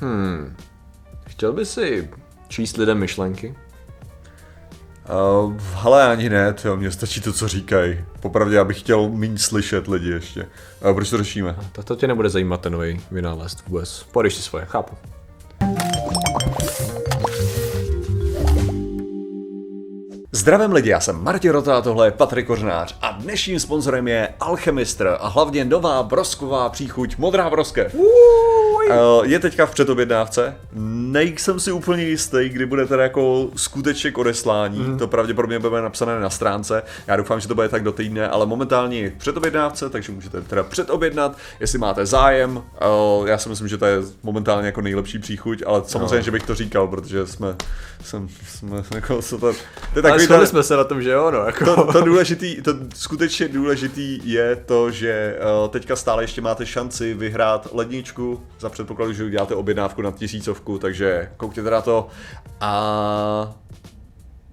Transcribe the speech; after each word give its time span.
Hmm. 0.00 0.56
Chtěl 1.26 1.52
by 1.52 1.66
si 1.66 2.10
číst 2.48 2.76
lidem 2.76 2.98
myšlenky? 2.98 3.54
Uh, 5.42 5.54
hele, 5.74 6.08
ani 6.08 6.30
ne, 6.30 6.52
to 6.52 6.76
mně 6.76 6.90
stačí 6.90 7.20
to, 7.20 7.32
co 7.32 7.48
říkají. 7.48 8.04
Popravdě, 8.20 8.56
já 8.56 8.64
bych 8.64 8.80
chtěl 8.80 9.08
méně 9.08 9.38
slyšet 9.38 9.88
lidi 9.88 10.10
ještě. 10.10 10.46
Uh, 10.84 10.94
proč 10.94 11.10
to 11.10 11.18
řešíme? 11.18 11.56
Tak 11.72 11.84
to 11.84 11.96
tě 11.96 12.06
nebude 12.06 12.28
zajímat 12.28 12.60
ten 12.60 12.72
nový 12.72 13.00
vynález 13.10 13.56
vůbec. 13.66 14.02
Podeš 14.12 14.34
si 14.34 14.42
svoje, 14.42 14.64
chápu. 14.64 14.96
Zdravím 20.32 20.72
lidi, 20.72 20.90
já 20.90 21.00
jsem 21.00 21.24
Martin 21.24 21.50
Rota 21.50 21.78
a 21.78 21.80
tohle 21.80 22.06
je 22.06 22.10
Patrik 22.10 22.46
Kořnář 22.46 22.98
a 23.02 23.12
dnešním 23.12 23.60
sponzorem 23.60 24.08
je 24.08 24.28
Alchemistr 24.40 25.16
a 25.20 25.28
hlavně 25.28 25.64
nová 25.64 26.02
brosková 26.02 26.68
příchuť 26.68 27.18
Modrá 27.18 27.50
broskev. 27.50 27.94
Uh, 27.94 28.49
je 29.22 29.38
teďka 29.38 29.66
v 29.66 29.70
předobjednávce, 29.70 30.56
nejsem 30.72 31.60
si 31.60 31.72
úplně 31.72 32.04
jistý, 32.04 32.48
kdy 32.48 32.66
bude 32.66 32.86
teda 32.86 33.02
jako 33.02 33.50
skutečně 33.56 34.12
k 34.12 34.18
odeslání, 34.18 34.78
mm. 34.78 34.98
to 34.98 35.08
pravděpodobně 35.08 35.58
bude 35.58 35.82
napsané 35.82 36.20
na 36.20 36.30
stránce, 36.30 36.82
já 37.06 37.16
doufám, 37.16 37.40
že 37.40 37.48
to 37.48 37.54
bude 37.54 37.68
tak 37.68 37.82
do 37.82 37.92
týdne, 37.92 38.28
ale 38.28 38.46
momentálně 38.46 38.98
je 38.98 39.10
v 39.10 39.14
předobjednávce, 39.14 39.90
takže 39.90 40.12
můžete 40.12 40.40
teda 40.40 40.62
předobjednat, 40.62 41.38
jestli 41.60 41.78
máte 41.78 42.06
zájem, 42.06 42.56
uh, 42.56 43.28
já 43.28 43.38
si 43.38 43.48
myslím, 43.48 43.68
že 43.68 43.78
to 43.78 43.84
je 43.84 43.98
momentálně 44.22 44.66
jako 44.66 44.80
nejlepší 44.80 45.18
příchuť, 45.18 45.62
ale 45.66 45.82
samozřejmě, 45.86 46.16
no. 46.16 46.22
že 46.22 46.30
bych 46.30 46.42
to 46.42 46.54
říkal, 46.54 46.88
protože 46.88 47.26
jsme, 47.26 47.56
jsem, 48.04 48.28
jsme 48.48 48.82
jako, 48.94 49.22
co 49.22 49.38
to, 49.38 49.52
to 49.92 49.98
je 49.98 50.02
takový 50.02 50.28
ale 50.28 50.46
jsme 50.46 50.62
se 50.62 50.76
na 50.76 50.84
tom, 50.84 51.02
že 51.02 51.10
jo, 51.10 51.30
no, 51.30 51.38
jako. 51.38 51.64
to, 51.64 51.92
to, 51.92 52.00
důležitý, 52.00 52.62
to 52.62 52.74
skutečně 52.94 53.48
důležitý 53.48 54.20
je 54.24 54.56
to, 54.56 54.90
že 54.90 55.38
uh, 55.62 55.68
teďka 55.68 55.96
stále 55.96 56.22
ještě 56.22 56.40
máte 56.40 56.66
šanci 56.66 57.14
vyhrát 57.14 57.68
ledničku 57.72 58.40
za 58.60 58.68
předpokladu, 58.80 59.12
že 59.12 59.24
uděláte 59.24 59.54
objednávku 59.54 60.02
na 60.02 60.10
tisícovku, 60.10 60.78
takže 60.78 61.30
koukněte 61.36 61.70
na 61.70 61.80
to 61.80 62.08
a 62.60 63.54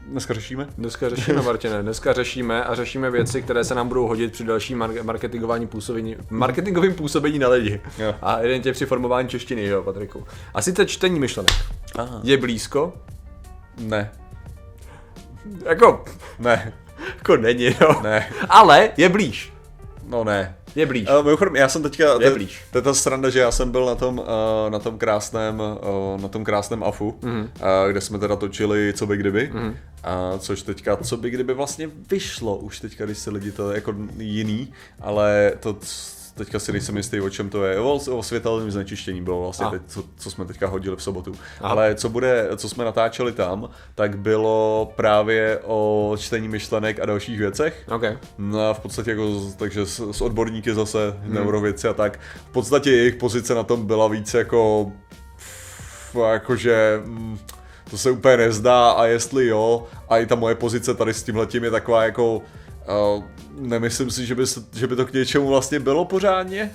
Dneska 0.08 0.34
řešíme? 0.34 0.68
Dneska 0.78 1.10
řešíme, 1.10 1.42
Martine. 1.42 1.82
Dneska 1.82 2.14
řešíme 2.14 2.64
a 2.64 2.76
řešíme 2.76 3.12
věci, 3.12 3.42
které 3.42 3.64
se 3.64 3.76
nám 3.76 3.88
budou 3.88 4.08
hodit 4.08 4.32
při 4.32 4.44
dalším 4.44 4.78
marketingování 5.04 5.68
působení, 5.68 6.16
marketingovým 6.30 6.94
působení 6.94 7.40
na 7.40 7.50
lidi. 7.50 7.82
Jo. 7.98 8.16
A 8.22 8.40
jeden 8.40 8.62
tě 8.62 8.72
při 8.72 8.86
formování 8.86 9.30
češtiny, 9.30 9.66
jo, 9.66 9.84
Patriku. 9.84 10.26
A 10.54 10.62
sice 10.62 10.86
čtení 10.86 11.20
myšlenek. 11.20 11.52
Aha. 11.96 12.20
Je 12.24 12.38
blízko? 12.38 12.94
Ne. 13.78 14.12
Jako... 15.66 16.06
Ne. 16.40 16.74
Jako 17.16 17.38
není, 17.38 17.66
jo. 17.66 18.02
Ne. 18.04 18.30
Ale 18.50 18.90
je 18.98 19.10
blíž. 19.10 19.54
No 20.08 20.24
ne. 20.24 20.56
Je 20.76 20.86
blíž. 20.86 21.10
Uh, 21.10 21.26
mimochodem, 21.26 21.56
já 21.56 21.70
jsem 21.70 21.84
teďka, 21.84 22.22
je 22.22 22.32
blíž. 22.32 22.62
To 22.72 22.78
je 22.78 22.82
ta 22.82 22.94
sranda, 22.94 23.30
že 23.30 23.40
já 23.40 23.52
jsem 23.52 23.72
byl 23.72 23.86
na 23.86 23.96
tom, 23.96 24.20
uh, 24.20 24.26
na 24.70 24.80
tom 24.80 24.98
krásném, 24.98 25.60
uh, 25.60 26.22
na 26.22 26.28
tom 26.28 26.44
krásném 26.44 26.84
AFu, 26.84 27.16
mm-hmm. 27.22 27.42
uh, 27.44 27.92
kde 27.92 28.02
jsme 28.02 28.20
teda 28.20 28.36
točili 28.36 28.94
Co 28.96 29.06
by 29.06 29.18
kdyby, 29.18 29.52
mm-hmm. 29.54 29.70
uh, 30.34 30.40
což 30.40 30.62
teďka 30.62 30.96
Co 30.96 31.18
by 31.18 31.30
kdyby 31.30 31.54
vlastně 31.54 31.90
vyšlo, 32.10 32.58
už 32.58 32.80
teďka, 32.80 33.06
když 33.06 33.18
se 33.18 33.32
lidi 33.32 33.52
to 33.52 33.72
jako 33.72 33.96
jiný, 34.18 34.74
ale 35.02 35.54
to 35.60 35.78
teďka 36.38 36.60
si 36.60 36.72
nejsem 36.72 36.98
jistý, 36.98 37.22
o 37.22 37.30
čem 37.30 37.50
to 37.50 37.66
je. 37.66 37.80
O, 37.80 37.94
o 37.94 38.24
světelném 38.24 38.72
znečištění 38.72 39.22
bylo 39.22 39.42
vlastně 39.42 39.68
teď, 39.72 39.82
co, 39.88 40.04
co, 40.18 40.32
jsme 40.32 40.46
teďka 40.46 40.68
hodili 40.68 40.96
v 40.96 41.04
sobotu. 41.04 41.32
Aha. 41.62 41.70
Ale 41.70 41.96
co 41.96 42.10
bude, 42.10 42.50
co 42.58 42.70
jsme 42.70 42.86
natáčeli 42.86 43.32
tam, 43.32 43.70
tak 43.96 44.18
bylo 44.18 44.92
právě 44.96 45.60
o 45.64 46.14
čtení 46.20 46.48
myšlenek 46.48 47.00
a 47.00 47.06
dalších 47.06 47.38
věcech. 47.38 47.84
Okay. 47.92 48.18
No 48.38 48.70
a 48.70 48.74
v 48.74 48.80
podstatě 48.80 49.10
jako, 49.10 49.52
takže 49.58 49.86
s, 49.86 50.12
s 50.12 50.22
odborníky 50.22 50.74
zase, 50.74 51.16
hmm. 51.22 51.34
neurověci 51.34 51.88
a 51.88 51.94
tak. 51.94 52.20
V 52.50 52.52
podstatě 52.52 52.92
jejich 52.92 53.16
pozice 53.16 53.56
na 53.56 53.64
tom 53.64 53.86
byla 53.86 54.08
víc 54.08 54.34
jako, 54.34 54.92
jakože, 56.32 57.02
mm, 57.06 57.40
to 57.90 57.98
se 57.98 58.12
úplně 58.12 58.38
nezdá 58.38 58.92
a 58.92 59.06
jestli 59.06 59.48
jo, 59.48 59.88
a 60.10 60.18
i 60.18 60.26
ta 60.26 60.36
moje 60.36 60.56
pozice 60.56 60.94
tady 60.94 61.14
s 61.14 61.24
tímhletím 61.24 61.64
je 61.64 61.72
taková 61.72 62.04
jako 62.04 62.42
Uh, 62.88 63.24
nemyslím 63.60 64.12
si, 64.12 64.26
že 64.26 64.36
by, 64.36 64.44
že 64.76 64.88
by 64.88 64.96
to 64.96 65.06
k 65.06 65.14
něčemu 65.14 65.48
vlastně 65.48 65.80
bylo 65.80 66.06
pořádně. 66.06 66.72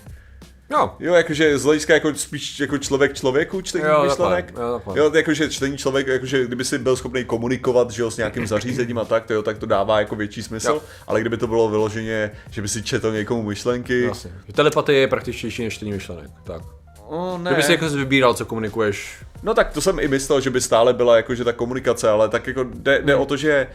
No. 0.71 0.97
Jo, 1.00 1.15
jakože 1.15 1.59
z 1.59 1.65
hlediska 1.65 1.95
jako 1.95 2.15
spíš 2.15 2.61
jako 2.61 2.78
člověk 2.78 3.15
člověku 3.15 3.61
čtení 3.61 3.84
jo, 3.84 4.05
myšlenek. 4.05 4.55
Jo, 4.56 4.83
jo, 4.95 5.12
jakože 5.15 5.51
čtení 5.51 5.78
člověk, 5.78 6.06
jakože 6.06 6.45
kdyby 6.45 6.65
si 6.65 6.78
byl 6.78 6.97
schopný 6.97 7.25
komunikovat, 7.25 7.91
že 7.91 8.03
jo, 8.03 8.11
s 8.11 8.17
nějakým 8.17 8.47
zařízením 8.47 8.99
a 8.99 9.05
tak, 9.05 9.27
to 9.27 9.34
jo, 9.34 9.43
tak 9.43 9.59
to 9.59 9.67
dává 9.67 9.99
jako 9.99 10.17
větší 10.17 10.43
smysl. 10.43 10.69
Jo. 10.69 10.83
Ale 11.06 11.21
kdyby 11.21 11.37
to 11.37 11.47
bylo 11.47 11.69
vyloženě, 11.69 12.31
že 12.51 12.62
by 12.62 12.69
si 12.69 12.83
četl 12.83 13.12
někomu 13.12 13.43
myšlenky. 13.43 14.03
Jasně. 14.03 14.31
Telepatie 14.53 14.99
je 14.99 15.09
praktičtější 15.09 15.65
než 15.65 15.75
čtení 15.75 15.93
myšlenek. 15.93 16.31
Tak. 16.45 16.81
O, 17.07 17.39
ne. 17.39 17.51
Kdyby 17.51 17.63
si 17.63 17.73
jako 17.73 17.89
vybíral, 17.89 18.35
co 18.35 18.47
komunikuješ. 18.47 19.25
No 19.43 19.55
tak 19.55 19.73
to 19.73 19.81
jsem 19.81 19.99
i 19.99 20.09
myslel, 20.09 20.41
že 20.41 20.51
by 20.51 20.61
stále 20.61 20.93
byla 20.95 21.17
jakože 21.17 21.45
ta 21.45 21.53
komunikace, 21.53 22.11
ale 22.11 22.29
tak 22.29 22.47
jako 22.47 22.65
jde, 22.65 23.03
jde 23.03 23.13
hmm. 23.13 23.23
o 23.23 23.27
to, 23.27 23.37
že 23.37 23.67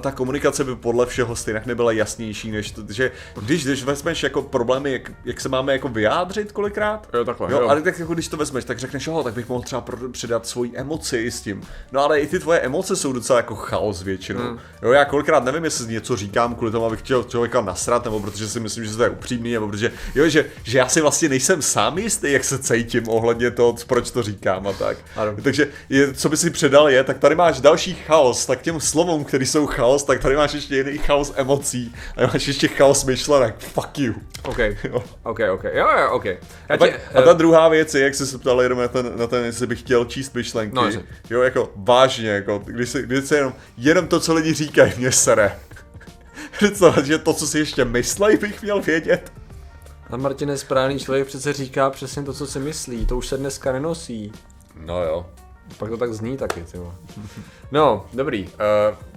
ta 0.00 0.10
komunikace 0.10 0.64
by 0.64 0.76
podle 0.76 1.06
všeho 1.06 1.36
stejně 1.36 1.62
nebyla 1.66 1.92
jasnější, 1.92 2.50
než 2.50 2.70
to, 2.70 2.82
že 2.88 3.10
když, 3.42 3.64
když 3.64 3.84
vezmeš 3.84 4.22
jako 4.22 4.42
problémy, 4.42 4.92
jak, 4.92 5.12
jak 5.24 5.40
se 5.40 5.48
máme 5.48 5.72
jako 5.72 5.88
vyjádřit 5.88 6.52
kolikrát, 6.52 7.08
jo, 7.14 7.24
takhle, 7.24 7.52
jo, 7.52 7.60
jo. 7.60 7.68
ale 7.68 7.82
tak 7.82 7.98
jako 7.98 8.14
když 8.14 8.28
to 8.28 8.36
vezmeš, 8.36 8.64
tak 8.64 8.78
řekneš, 8.78 9.06
jo, 9.06 9.22
tak 9.22 9.34
bych 9.34 9.48
mohl 9.48 9.62
třeba 9.62 9.84
přidat 10.12 10.46
svoji 10.46 10.72
emoci 10.74 11.30
s 11.30 11.40
tím. 11.40 11.62
No 11.92 12.00
ale 12.00 12.20
i 12.20 12.26
ty 12.26 12.38
tvoje 12.38 12.60
emoce 12.60 12.96
jsou 12.96 13.12
docela 13.12 13.36
jako 13.36 13.54
chaos 13.54 14.02
většinou. 14.02 14.40
Hmm. 14.40 14.58
Jo, 14.82 14.92
já 14.92 15.04
kolikrát 15.04 15.44
nevím, 15.44 15.64
jestli 15.64 15.92
něco 15.92 16.16
říkám 16.16 16.54
kvůli 16.54 16.70
tomu, 16.72 16.86
abych 16.86 17.00
chtěl 17.00 17.24
člověka 17.24 17.60
nasrat, 17.60 18.04
nebo 18.04 18.20
protože 18.20 18.48
si 18.48 18.60
myslím, 18.60 18.84
že 18.84 18.96
to 18.96 19.02
je 19.02 19.10
upřímný, 19.10 19.52
nebo 19.52 19.68
protože, 19.68 19.92
jo, 20.14 20.28
že, 20.28 20.46
že 20.62 20.78
já 20.78 20.88
si 20.88 21.00
vlastně 21.00 21.28
nejsem 21.28 21.62
sám 21.62 21.98
jistý, 21.98 22.32
jak 22.32 22.44
se 22.44 22.58
cítím 22.72 23.08
ohledně 23.08 23.50
toho, 23.50 23.76
proč 23.86 24.10
to 24.10 24.22
říkám 24.22 24.66
a 24.66 24.72
tak. 24.72 24.98
Ano. 25.16 25.36
Takže 25.42 25.68
je, 25.88 26.14
co 26.14 26.28
by 26.28 26.36
si 26.36 26.50
předal 26.50 26.88
je, 26.88 27.04
tak 27.04 27.18
tady 27.18 27.34
máš 27.34 27.60
další 27.60 27.94
chaos, 27.94 28.46
tak 28.46 28.62
těm 28.62 28.80
slovům, 28.80 29.24
které 29.24 29.46
jsou 29.46 29.66
chaos, 29.66 30.04
tak 30.04 30.20
tady 30.20 30.36
máš 30.36 30.52
ještě 30.52 30.76
jiný 30.76 30.98
chaos 30.98 31.32
emocí 31.36 31.94
a 32.16 32.26
máš 32.26 32.46
ještě 32.46 32.68
chaos 32.68 33.04
myšlenek. 33.04 33.54
Fuck 33.58 33.98
you. 33.98 34.14
OK, 34.42 34.58
jo. 34.58 35.04
OK, 35.22 35.38
OK, 35.52 35.64
jo, 35.64 35.88
jo, 35.98 36.10
OK. 36.10 36.24
Já 36.24 36.38
a, 36.68 36.76
tě, 36.76 37.00
a 37.14 37.22
ta 37.22 37.32
uh... 37.32 37.38
druhá 37.38 37.68
věc 37.68 37.94
je, 37.94 38.02
jak 38.02 38.14
jsi 38.14 38.26
se 38.26 38.38
ptal 38.38 38.62
jenom 38.62 38.78
na 38.78 38.88
ten, 38.88 39.12
na 39.16 39.26
ten, 39.26 39.44
jestli 39.44 39.66
bych 39.66 39.78
chtěl 39.78 40.04
číst 40.04 40.34
myšlenky. 40.34 40.76
No, 40.76 40.90
jo, 41.30 41.42
jako 41.42 41.72
vážně, 41.76 42.28
jako, 42.28 42.62
když 42.64 42.88
se, 42.88 43.02
když 43.02 43.24
se 43.24 43.36
jenom, 43.36 43.52
jenom 43.76 44.06
to, 44.06 44.20
co 44.20 44.34
lidi 44.34 44.54
říkají, 44.54 44.92
mě 44.96 45.12
sere. 45.12 45.58
Představit, 46.58 47.06
že 47.06 47.18
to, 47.18 47.34
co 47.34 47.46
si 47.46 47.58
ještě 47.58 47.84
myslej, 47.84 48.36
bych 48.36 48.62
měl 48.62 48.80
vědět. 48.80 49.32
A 50.12 50.16
Martin 50.16 50.58
správný 50.58 50.98
člověk 50.98 51.26
přece 51.26 51.52
říká 51.52 51.90
přesně 51.90 52.22
to, 52.22 52.32
co 52.32 52.46
si 52.46 52.58
myslí. 52.58 53.06
To 53.06 53.16
už 53.16 53.26
se 53.26 53.36
dneska 53.36 53.72
nenosí. 53.72 54.32
No 54.76 55.02
jo. 55.02 55.26
Pak 55.78 55.90
to 55.90 55.96
tak 55.96 56.14
zní 56.14 56.36
taky, 56.36 56.64
tyjo. 56.72 56.94
No, 57.72 58.06
dobrý. 58.12 58.44
Uh, 58.46 58.50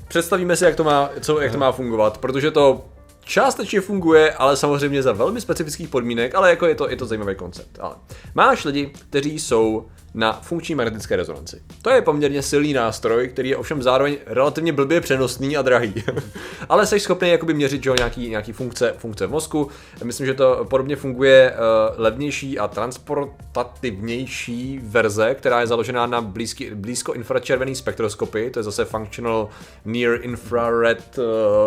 představíme 0.07 0.55
si, 0.55 0.65
jak 0.65 0.75
to 0.75 0.83
má, 0.83 1.09
co, 1.21 1.41
jak 1.41 1.51
to 1.51 1.57
má 1.57 1.71
fungovat, 1.71 2.17
protože 2.17 2.51
to 2.51 2.85
částečně 3.25 3.81
funguje, 3.81 4.33
ale 4.33 4.57
samozřejmě 4.57 5.03
za 5.03 5.11
velmi 5.11 5.41
specifických 5.41 5.89
podmínek, 5.89 6.35
ale 6.35 6.49
jako 6.49 6.65
je 6.65 6.75
to, 6.75 6.89
je 6.89 6.95
to 6.95 7.05
zajímavý 7.05 7.35
koncept. 7.35 7.79
Ale 7.79 7.95
máš 8.35 8.65
lidi, 8.65 8.91
kteří 9.09 9.39
jsou 9.39 9.85
na 10.15 10.39
funkční 10.41 10.75
magnetické 10.75 11.15
rezonanci. 11.15 11.61
To 11.81 11.89
je 11.89 12.01
poměrně 12.01 12.41
silný 12.41 12.73
nástroj, 12.73 13.27
který 13.27 13.49
je 13.49 13.57
ovšem 13.57 13.83
zároveň 13.83 14.17
relativně 14.25 14.73
blbě 14.73 15.01
přenosný 15.01 15.57
a 15.57 15.61
drahý. 15.61 15.93
Ale 16.69 16.85
jsi 16.85 16.99
schopný 16.99 17.29
jakoby 17.29 17.53
měřit 17.53 17.83
že, 17.83 17.91
nějaký, 17.97 18.29
nějaký 18.29 18.51
funkce, 18.51 18.93
funkce 18.97 19.27
v 19.27 19.31
mozku. 19.31 19.69
Myslím, 20.03 20.25
že 20.25 20.33
to 20.33 20.65
podobně 20.69 20.95
funguje 20.95 21.51
uh, 21.51 21.57
levnější 21.97 22.59
a 22.59 22.67
transportativnější 22.67 24.79
verze, 24.83 25.35
která 25.35 25.61
je 25.61 25.67
založená 25.67 26.05
na 26.05 26.21
blízky, 26.21 26.75
blízko 26.75 27.13
infračervený 27.13 27.75
spektroskopy, 27.75 28.49
to 28.49 28.59
je 28.59 28.63
zase 28.63 28.85
Functional 28.85 29.49
Near 29.85 30.19
Infrared 30.21 31.17
uh, 31.17 31.23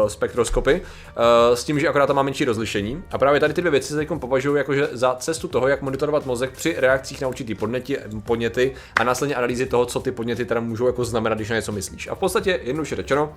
spektroskopy, 0.08 0.80
uh, 0.80 1.47
s 1.56 1.64
tím, 1.64 1.80
že 1.80 1.88
akorát 1.88 2.06
tam 2.06 2.16
má 2.16 2.22
menší 2.22 2.44
rozlišení. 2.44 3.02
A 3.10 3.18
právě 3.18 3.40
tady 3.40 3.54
ty 3.54 3.60
dvě 3.60 3.70
věci 3.70 3.88
se 3.88 3.96
teď 3.96 4.08
považují 4.18 4.58
jakože 4.58 4.88
za 4.92 5.14
cestu 5.14 5.48
toho, 5.48 5.68
jak 5.68 5.82
monitorovat 5.82 6.26
mozek 6.26 6.50
při 6.50 6.74
reakcích 6.78 7.20
na 7.20 7.28
určitý 7.28 7.54
podněty, 7.54 7.98
podněty 8.24 8.74
a 9.00 9.04
následně 9.04 9.34
analýzy 9.34 9.66
toho, 9.66 9.86
co 9.86 10.00
ty 10.00 10.12
podněty 10.12 10.44
teda 10.44 10.60
můžou 10.60 10.86
jako 10.86 11.04
znamenat, 11.04 11.34
když 11.34 11.50
na 11.50 11.56
něco 11.56 11.72
myslíš. 11.72 12.08
A 12.08 12.14
v 12.14 12.18
podstatě 12.18 12.60
jednoduše 12.62 12.96
řečeno, 12.96 13.32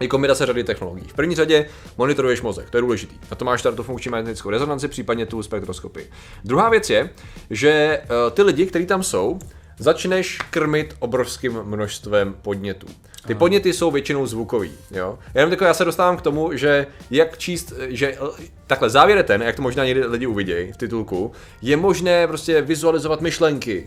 je 0.00 0.08
kombinace 0.08 0.46
řady 0.46 0.64
technologií. 0.64 1.08
V 1.08 1.14
první 1.14 1.34
řadě 1.34 1.66
monitoruješ 1.98 2.42
mozek, 2.42 2.70
to 2.70 2.76
je 2.76 2.80
důležitý. 2.80 3.18
Na 3.30 3.36
to 3.36 3.44
máš 3.44 3.62
tady 3.62 3.76
tu 3.76 3.82
funkční 3.82 4.10
magnetickou 4.10 4.50
rezonanci, 4.50 4.88
případně 4.88 5.26
tu 5.26 5.42
spektroskopii. 5.42 6.10
Druhá 6.44 6.68
věc 6.68 6.90
je, 6.90 7.10
že 7.50 8.00
uh, 8.02 8.32
ty 8.32 8.42
lidi, 8.42 8.66
kteří 8.66 8.86
tam 8.86 9.02
jsou, 9.02 9.38
začneš 9.78 10.38
krmit 10.50 10.96
obrovským 10.98 11.62
množstvem 11.62 12.34
podnětů. 12.42 12.86
Ty 13.26 13.34
podněty 13.34 13.72
jsou 13.72 13.90
většinou 13.90 14.26
zvukový, 14.26 14.72
jo. 14.90 15.18
Jenom 15.34 15.50
takhle 15.50 15.68
já 15.68 15.74
se 15.74 15.84
dostávám 15.84 16.16
k 16.16 16.22
tomu, 16.22 16.56
že 16.56 16.86
jak 17.10 17.38
číst, 17.38 17.72
že 17.88 18.18
takhle 18.66 18.90
závěr 18.90 19.18
je 19.18 19.24
ten, 19.24 19.42
jak 19.42 19.56
to 19.56 19.62
možná 19.62 19.84
někdy 19.84 20.06
lidi 20.06 20.26
uvidějí 20.26 20.72
v 20.72 20.76
titulku, 20.76 21.32
je 21.62 21.76
možné 21.76 22.26
prostě 22.26 22.62
vizualizovat 22.62 23.20
myšlenky, 23.20 23.86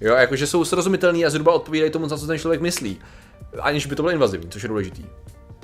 Jo, 0.00 0.14
jakože 0.14 0.46
jsou 0.46 0.64
srozumitelný 0.64 1.26
a 1.26 1.30
zhruba 1.30 1.52
odpovídají 1.52 1.90
tomu, 1.90 2.08
za 2.08 2.18
co 2.18 2.26
ten 2.26 2.38
člověk 2.38 2.60
myslí. 2.60 3.00
Aniž 3.60 3.86
by 3.86 3.96
to 3.96 4.02
bylo 4.02 4.12
invazivní, 4.12 4.50
což 4.50 4.62
je 4.62 4.68
důležitý. 4.68 5.04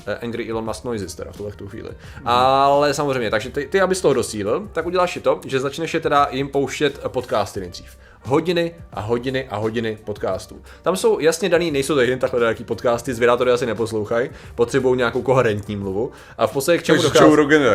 Eh, 0.06 0.15
Angry 0.15 0.50
Elon 0.50 0.65
Musk 0.65 0.85
Noises 0.85 1.15
teda 1.15 1.32
v 1.32 1.37
tuhle 1.37 1.53
tu 1.53 1.69
chvíli. 1.69 1.88
Mm. 1.91 2.29
Ale 2.29 2.94
samozřejmě, 2.94 3.31
takže 3.31 3.50
ty, 3.50 3.67
ty, 3.67 3.81
abys 3.81 4.00
toho 4.00 4.15
dosílil, 4.15 4.69
tak 4.73 4.87
uděláš 4.87 5.12
si 5.12 5.21
to, 5.21 5.41
že 5.47 5.61
začneš 5.61 5.94
je 5.94 6.00
teda 6.00 6.29
jim 6.31 6.49
pouštět 6.49 7.00
podcasty 7.09 7.61
nejdřív. 7.61 7.97
Hodiny 8.25 8.75
a 8.93 9.00
hodiny 9.00 9.47
a 9.50 9.56
hodiny 9.56 9.99
podcastů. 10.05 10.56
Tam 10.82 10.97
jsou 10.97 11.19
jasně 11.21 11.49
daný, 11.49 11.71
nejsou 11.71 11.94
to 11.94 12.00
jen 12.00 12.19
takhle 12.19 12.41
daleký 12.41 12.65
podcasty, 12.65 13.15
zvědátory 13.15 13.50
asi 13.50 13.67
neposlouchají, 13.67 14.31
potřebují 14.55 14.97
nějakou 14.97 15.23
koherentní 15.23 15.76
mluvu. 15.76 16.11
A 16.38 16.47
v 16.47 16.53
podstatě 16.53 16.79
k 16.79 16.82
čemu 16.82 17.03
Takže 17.03 17.12
dochází? 17.12 17.31
Joe 17.31 17.37
Rogan 17.37 17.62
je 17.62 17.71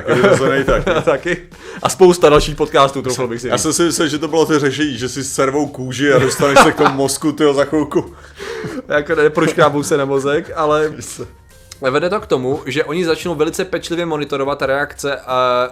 taky 0.66 0.84
tak. 0.86 1.06
taky. 1.06 1.38
A 1.84 1.90
spousta 1.90 2.30
dalších 2.30 2.56
podcastů, 2.56 3.01
troufl 3.01 3.28
bych 3.28 3.42
si 3.42 3.48
Já 3.48 3.57
jsem 3.57 3.74
si 3.74 3.84
myslel, 3.84 4.07
že 4.07 4.18
to 4.18 4.28
bylo 4.28 4.46
to 4.46 4.60
řešení, 4.60 4.98
že 4.98 5.10
si 5.10 5.24
servou 5.24 5.68
kůži 5.68 6.13
a 6.13 6.19
dostaneš 6.19 6.60
se 6.60 6.72
k 6.72 6.75
tomu 6.75 6.96
mozku 6.96 7.31
tyjo, 7.31 7.54
za 7.54 7.66
chvilku. 7.66 8.16
jako 8.88 9.16
neproškrábou 9.16 9.84
se 9.84 9.98
na 9.98 10.06
mozek, 10.06 10.51
ale 10.56 10.94
vede 11.81 12.09
to 12.09 12.19
k 12.19 12.27
tomu, 12.27 12.61
že 12.65 12.83
oni 12.83 13.05
začnou 13.05 13.35
velice 13.35 13.65
pečlivě 13.65 14.05
monitorovat 14.05 14.61
reakce 14.61 15.17
uh, 15.17 15.21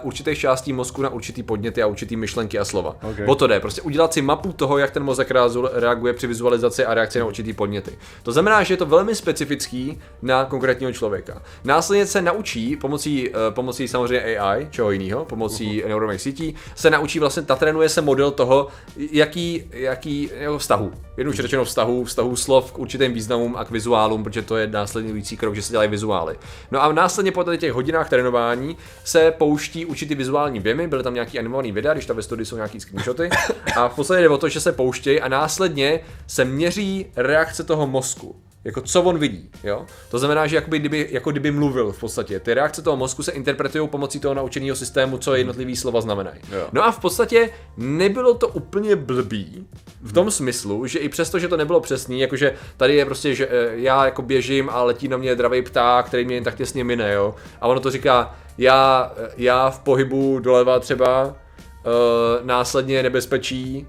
určitých 0.02 0.38
částí 0.38 0.72
mozku 0.72 1.02
na 1.02 1.08
určitý 1.08 1.42
podněty 1.42 1.82
a 1.82 1.86
určitý 1.86 2.16
myšlenky 2.16 2.58
a 2.58 2.64
slova. 2.64 2.96
Okay. 3.10 3.26
O 3.26 3.34
to 3.34 3.46
jde, 3.46 3.60
prostě 3.60 3.82
udělat 3.82 4.12
si 4.12 4.22
mapu 4.22 4.52
toho, 4.52 4.78
jak 4.78 4.90
ten 4.90 5.04
mozek 5.04 5.32
reaguje 5.72 6.12
při 6.12 6.26
vizualizaci 6.26 6.84
a 6.84 6.94
reakci 6.94 7.18
na 7.18 7.24
určitý 7.24 7.52
podněty. 7.52 7.98
To 8.22 8.32
znamená, 8.32 8.62
že 8.62 8.74
je 8.74 8.78
to 8.78 8.86
velmi 8.86 9.14
specifický 9.14 10.00
na 10.22 10.44
konkrétního 10.44 10.92
člověka. 10.92 11.42
Následně 11.64 12.06
se 12.06 12.22
naučí 12.22 12.76
pomocí, 12.76 13.28
uh, 13.28 13.36
pomocí 13.50 13.88
samozřejmě 13.88 14.38
AI, 14.38 14.68
čeho 14.70 14.90
jiného, 14.90 15.24
pomocí 15.24 15.82
uh-huh. 15.82 15.88
neuronových 15.88 16.20
sítí, 16.20 16.54
se 16.74 16.90
naučí 16.90 17.18
vlastně, 17.18 17.42
ta 17.42 17.56
trénuje 17.56 17.88
se 17.88 18.00
model 18.00 18.30
toho, 18.30 18.68
jaký, 18.96 19.64
jaký 19.72 20.30
jako 20.34 20.58
vztahu. 20.58 20.92
Jednoduše 21.18 21.42
řečeno 21.42 21.64
vztahu, 21.64 22.04
vztahu 22.04 22.36
slov 22.36 22.72
k 22.72 22.78
určitým 22.78 23.12
významům 23.12 23.56
a 23.56 23.64
k 23.64 23.70
vizuálům, 23.70 24.24
protože 24.24 24.42
to 24.42 24.56
je 24.56 24.66
následující 24.66 25.36
krok, 25.36 25.54
že 25.54 25.62
se 25.62 25.70
dělají 25.70 25.90
vizuály. 25.90 26.36
No 26.70 26.82
a 26.82 26.92
následně 26.92 27.32
po 27.32 27.44
tady 27.44 27.58
těch 27.58 27.72
hodinách 27.72 28.08
trénování 28.08 28.76
se 29.04 29.30
pouští 29.30 29.86
určitý 29.86 30.14
vizuální 30.14 30.60
věmy, 30.60 30.88
byly 30.88 31.02
tam 31.02 31.14
nějaký 31.14 31.38
animovaný 31.38 31.72
videa, 31.72 31.92
když 31.92 32.06
tam 32.06 32.16
ve 32.16 32.22
studii 32.22 32.46
jsou 32.46 32.56
nějaký 32.56 32.80
screenshoty. 32.80 33.30
A 33.76 33.88
v 33.88 33.94
podstatě 33.94 34.20
jde 34.20 34.28
o 34.28 34.38
to, 34.38 34.48
že 34.48 34.60
se 34.60 34.72
pouštějí 34.72 35.20
a 35.20 35.28
následně 35.28 36.00
se 36.26 36.44
měří 36.44 37.06
reakce 37.16 37.64
toho 37.64 37.86
mozku. 37.86 38.36
Jako 38.68 38.80
co 38.80 39.02
on 39.02 39.18
vidí, 39.18 39.50
jo? 39.64 39.86
To 40.10 40.18
znamená, 40.18 40.46
že 40.46 40.56
jakoby, 40.56 40.78
kdyby, 40.78 41.08
jako 41.10 41.30
kdyby 41.30 41.50
mluvil 41.50 41.92
v 41.92 42.00
podstatě. 42.00 42.40
Ty 42.40 42.54
reakce 42.54 42.82
toho 42.82 42.96
mozku 42.96 43.22
se 43.22 43.32
interpretují 43.32 43.88
pomocí 43.88 44.20
toho 44.20 44.34
naučeného 44.34 44.76
systému, 44.76 45.18
co 45.18 45.34
jednotlivý 45.34 45.76
slova 45.76 46.00
znamenají. 46.00 46.38
Jo. 46.52 46.68
No 46.72 46.84
a 46.84 46.90
v 46.90 47.00
podstatě 47.00 47.50
nebylo 47.76 48.34
to 48.34 48.48
úplně 48.48 48.96
blbý 48.96 49.66
v 50.02 50.12
tom 50.12 50.30
smyslu, 50.30 50.86
že 50.86 50.98
i 50.98 51.08
přesto, 51.08 51.38
že 51.38 51.48
to 51.48 51.56
nebylo 51.56 51.80
přesný, 51.80 52.20
jakože 52.20 52.54
tady 52.76 52.94
je 52.94 53.04
prostě, 53.04 53.34
že 53.34 53.48
eh, 53.50 53.70
já 53.74 54.04
jako 54.04 54.22
běžím 54.22 54.70
a 54.70 54.82
letí 54.82 55.08
na 55.08 55.16
mě 55.16 55.34
dravý 55.34 55.62
pták, 55.62 56.06
který 56.06 56.24
mě 56.24 56.34
jen 56.34 56.44
tak 56.44 56.54
těsně 56.54 56.84
mine, 56.84 57.12
jo. 57.12 57.34
A 57.60 57.66
ono 57.66 57.80
to 57.80 57.90
říká, 57.90 58.36
já, 58.58 59.12
eh, 59.16 59.30
já 59.36 59.70
v 59.70 59.78
pohybu 59.78 60.38
doleva 60.38 60.80
třeba, 60.80 61.24
uh, 61.24 62.46
následně 62.46 63.02
nebezpečí, 63.02 63.86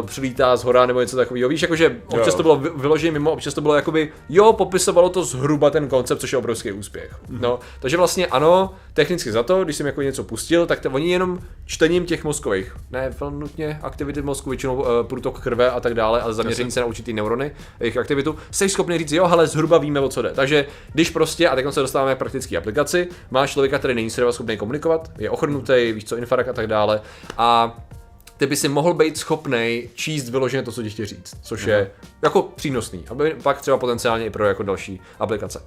uh, 0.00 0.06
přilítá 0.06 0.56
z 0.56 0.64
hora 0.64 0.86
nebo 0.86 1.00
něco 1.00 1.16
takového. 1.16 1.48
Víš, 1.48 1.62
jakože 1.62 1.96
občas 2.06 2.26
Jo. 2.26 2.36
to 2.36 2.42
bylo 2.42 2.56
vy- 2.56 2.70
vyloženě 2.76 3.12
mimo, 3.12 3.32
občas 3.32 3.54
to 3.54 3.60
bylo 3.60 3.74
jakoby, 3.74 4.12
jo, 4.28 4.52
popisovalo 4.52 5.08
to 5.08 5.24
zhruba 5.24 5.70
ten 5.70 5.88
koncept, 5.88 6.18
což 6.20 6.32
je 6.32 6.38
obrovský 6.38 6.72
úspěch. 6.72 7.16
No, 7.28 7.58
takže 7.80 7.96
vlastně 7.96 8.26
ano, 8.26 8.74
technicky 8.94 9.32
za 9.32 9.42
to, 9.42 9.64
když 9.64 9.76
jsem 9.76 9.86
jako 9.86 10.02
něco 10.02 10.24
pustil, 10.24 10.66
tak 10.66 10.80
to, 10.80 10.90
oni 10.90 11.12
jenom 11.12 11.38
čtením 11.66 12.06
těch 12.06 12.24
mozkových, 12.24 12.76
ne 12.90 13.14
velmi 13.20 13.40
nutně 13.40 13.78
aktivity 13.82 14.22
mozku, 14.22 14.50
většinou 14.50 14.74
uh, 14.74 14.86
průtok 15.02 15.40
krve 15.40 15.70
a 15.70 15.80
tak 15.80 15.94
dále, 15.94 16.22
ale 16.22 16.34
zaměření 16.34 16.70
se 16.70 16.80
na 16.80 16.86
určitý 16.86 17.12
neurony, 17.12 17.52
jejich 17.80 17.96
aktivitu, 17.96 18.36
jsi 18.50 18.68
schopný 18.68 18.98
říct, 18.98 19.12
jo, 19.12 19.24
ale 19.24 19.46
zhruba 19.46 19.78
víme, 19.78 20.00
o 20.00 20.08
co 20.08 20.22
jde. 20.22 20.30
Takže 20.34 20.66
když 20.92 21.10
prostě, 21.10 21.48
a 21.48 21.54
teď 21.54 21.66
se 21.70 21.80
dostáváme 21.80 22.14
k 22.14 22.18
praktické 22.18 22.56
aplikaci, 22.56 23.08
máš 23.30 23.52
člověka, 23.52 23.78
který 23.78 23.94
není 23.94 24.10
schopný 24.10 24.56
komunikovat, 24.56 25.10
je 25.18 25.30
ochrnutý, 25.30 25.92
víš 25.92 26.04
co, 26.04 26.16
infarkt 26.16 26.48
a 26.48 26.52
tak 26.52 26.66
dále, 26.66 27.00
a 27.38 27.78
ty 28.42 28.46
by 28.46 28.56
si 28.56 28.68
mohl 28.68 28.94
být 28.94 29.18
schopný 29.18 29.88
číst 29.94 30.28
vyloženě 30.28 30.62
to, 30.62 30.72
co 30.72 30.82
ti 30.82 30.90
chtějí 30.90 31.06
říct, 31.06 31.34
což 31.42 31.66
je 31.66 31.90
jako 32.22 32.42
přínosný, 32.42 33.04
aby 33.08 33.36
pak 33.42 33.60
třeba 33.60 33.76
potenciálně 33.76 34.26
i 34.26 34.30
pro 34.30 34.46
jako 34.46 34.62
další 34.62 35.00
aplikace. 35.18 35.62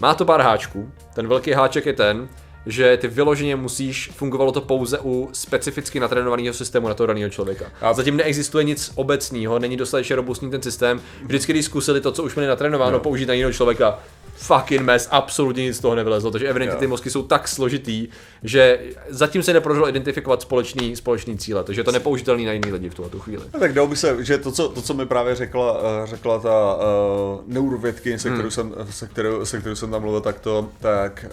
Má 0.00 0.14
to 0.14 0.24
pár 0.24 0.40
háčků, 0.40 0.92
ten 1.14 1.28
velký 1.28 1.52
háček 1.52 1.86
je 1.86 1.92
ten, 1.92 2.28
že 2.66 2.96
ty 2.96 3.08
vyloženě 3.08 3.56
musíš, 3.56 4.10
fungovalo 4.14 4.52
to 4.52 4.60
pouze 4.60 4.98
u 4.98 5.28
specificky 5.32 6.00
natrénovaného 6.00 6.54
systému 6.54 6.88
na 6.88 6.94
toho 6.94 7.06
daného 7.06 7.30
člověka. 7.30 7.64
A 7.80 7.92
zatím 7.92 8.16
neexistuje 8.16 8.64
nic 8.64 8.92
obecného, 8.94 9.58
není 9.58 9.76
dostatečně 9.76 10.16
robustní 10.16 10.50
ten 10.50 10.62
systém. 10.62 11.00
Vždycky, 11.24 11.52
když 11.52 11.64
zkusili 11.64 12.00
to, 12.00 12.12
co 12.12 12.22
už 12.22 12.34
měli 12.34 12.48
natrénováno, 12.48 13.00
použít 13.00 13.26
na 13.26 13.34
jiného 13.34 13.52
člověka, 13.52 13.98
fucking 14.34 14.80
mess, 14.80 15.08
absolutně 15.10 15.64
nic 15.64 15.76
z 15.76 15.80
toho 15.80 15.94
nevylezlo, 15.94 16.30
takže 16.30 16.48
evidentně 16.48 16.78
ty 16.78 16.86
mozky 16.86 17.10
jsou 17.10 17.22
tak 17.22 17.48
složitý, 17.48 18.08
že 18.42 18.80
zatím 19.08 19.42
se 19.42 19.52
nepodařilo 19.52 19.88
identifikovat 19.88 20.42
společný, 20.42 20.96
společný 20.96 21.38
cíle, 21.38 21.64
takže 21.64 21.80
je 21.80 21.84
to 21.84 21.92
nepoužitelný 21.92 22.44
na 22.44 22.52
jiný 22.52 22.72
lidi 22.72 22.90
v 22.90 22.94
tuhle 22.94 23.10
tu 23.10 23.20
chvíli. 23.20 23.44
No, 23.54 23.60
tak 23.60 23.72
dalo 23.72 23.88
by 23.88 23.96
se, 23.96 24.24
že 24.24 24.38
to, 24.38 24.52
co, 24.52 24.68
to, 24.68 24.82
co 24.82 24.94
mi 24.94 25.06
právě 25.06 25.34
řekla, 25.34 25.80
eh, 25.82 26.06
řekla 26.06 26.38
ta 26.38 26.76
uh, 26.76 27.40
neurovědky, 27.46 28.18
se, 28.18 28.30
kterou 28.30 28.50
jsem, 28.50 28.74
se, 28.90 29.06
kterou, 29.06 29.44
se 29.44 29.60
kterou 29.60 29.74
jsem 29.74 29.90
tam 29.90 30.02
mluvil, 30.02 30.20
tak 30.20 30.40
to, 30.40 30.68
tak 30.80 31.26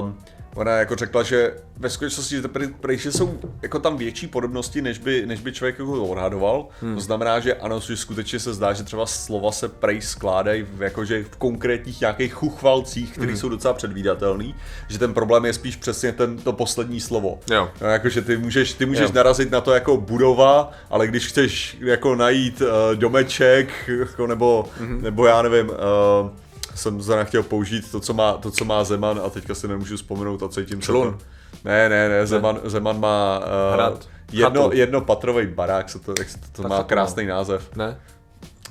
um, 0.00 0.18
ona 0.54 0.72
jako 0.72 0.96
řekla, 0.96 1.22
že 1.22 1.54
ve 1.76 1.90
skutečnosti, 1.90 2.36
že, 2.36 2.42
prej, 2.80 2.98
že 2.98 3.12
jsou 3.12 3.38
jako 3.62 3.78
tam 3.78 3.96
větší 3.96 4.26
podobnosti, 4.26 4.82
než 4.82 4.98
by, 4.98 5.26
než 5.26 5.40
by 5.40 5.52
člověk 5.52 5.78
jako 5.78 6.04
odhadoval. 6.04 6.66
Hmm. 6.80 6.94
To 6.94 7.00
znamená, 7.00 7.40
že 7.40 7.54
ano, 7.54 7.80
že 7.80 7.96
skutečně 7.96 8.38
se 8.38 8.54
zdá, 8.54 8.72
že 8.72 8.82
třeba 8.82 9.06
slova 9.06 9.52
se 9.52 9.68
prej 9.68 10.00
skládají 10.00 10.62
v, 10.62 10.82
jakože 10.82 11.24
v 11.24 11.36
konkrétních 11.36 12.00
nějakých 12.00 12.34
chuchvalcích, 12.34 13.12
které 13.12 13.26
hmm. 13.26 13.36
jsou 13.36 13.48
docela 13.48 13.74
předvídatelný, 13.74 14.54
že 14.88 14.98
ten 14.98 15.14
problém 15.14 15.44
je 15.44 15.52
spíš 15.52 15.76
přesně 15.76 16.12
ten, 16.12 16.38
to 16.38 16.52
poslední 16.52 17.00
slovo. 17.00 17.38
Jo. 17.50 17.70
No, 17.80 17.86
jakože 17.86 18.22
ty 18.22 18.36
můžeš, 18.36 18.72
ty 18.72 18.86
můžeš 18.86 19.08
Jo. 19.08 19.14
narazit 19.14 19.50
na 19.50 19.60
to 19.60 19.72
jako 19.74 19.96
budova, 19.96 20.72
ale 20.90 21.06
když 21.06 21.26
chceš 21.26 21.76
jako 21.80 22.14
najít 22.14 22.60
uh, 22.60 22.68
domeček, 22.94 23.88
jako 23.98 24.26
nebo, 24.26 24.68
mm-hmm. 24.80 25.02
nebo 25.02 25.26
já 25.26 25.42
nevím, 25.42 25.68
uh, 25.68 26.30
jsem 26.74 27.02
zrovna 27.02 27.24
chtěl 27.24 27.42
použít 27.42 27.90
to 27.92 28.00
co, 28.00 28.14
má, 28.14 28.32
to, 28.32 28.50
co 28.50 28.64
má 28.64 28.84
Zeman 28.84 29.20
a 29.26 29.30
teďka 29.30 29.54
si 29.54 29.68
nemůžu 29.68 29.96
vzpomenout 29.96 30.42
a 30.42 30.48
co 30.48 30.60
je 30.60 30.66
tím 30.66 30.80
Člun. 30.80 31.02
celkem. 31.10 31.28
Ne, 31.64 31.88
ne, 31.88 32.08
ne, 32.08 32.26
Zeman, 32.26 32.60
Zeman 32.64 33.00
má 33.00 33.38
uh, 33.38 33.74
Hrad. 33.74 34.08
jedno, 34.32 34.62
Chatu. 34.62 34.76
jednopatrový 34.76 35.46
barák, 35.46 35.90
se 35.90 35.98
to, 35.98 36.14
jak 36.18 36.28
se 36.28 36.38
to, 36.38 36.62
to 36.62 36.68
má 36.68 36.82
krásný 36.82 37.26
název. 37.26 37.76
Ne? 37.76 38.00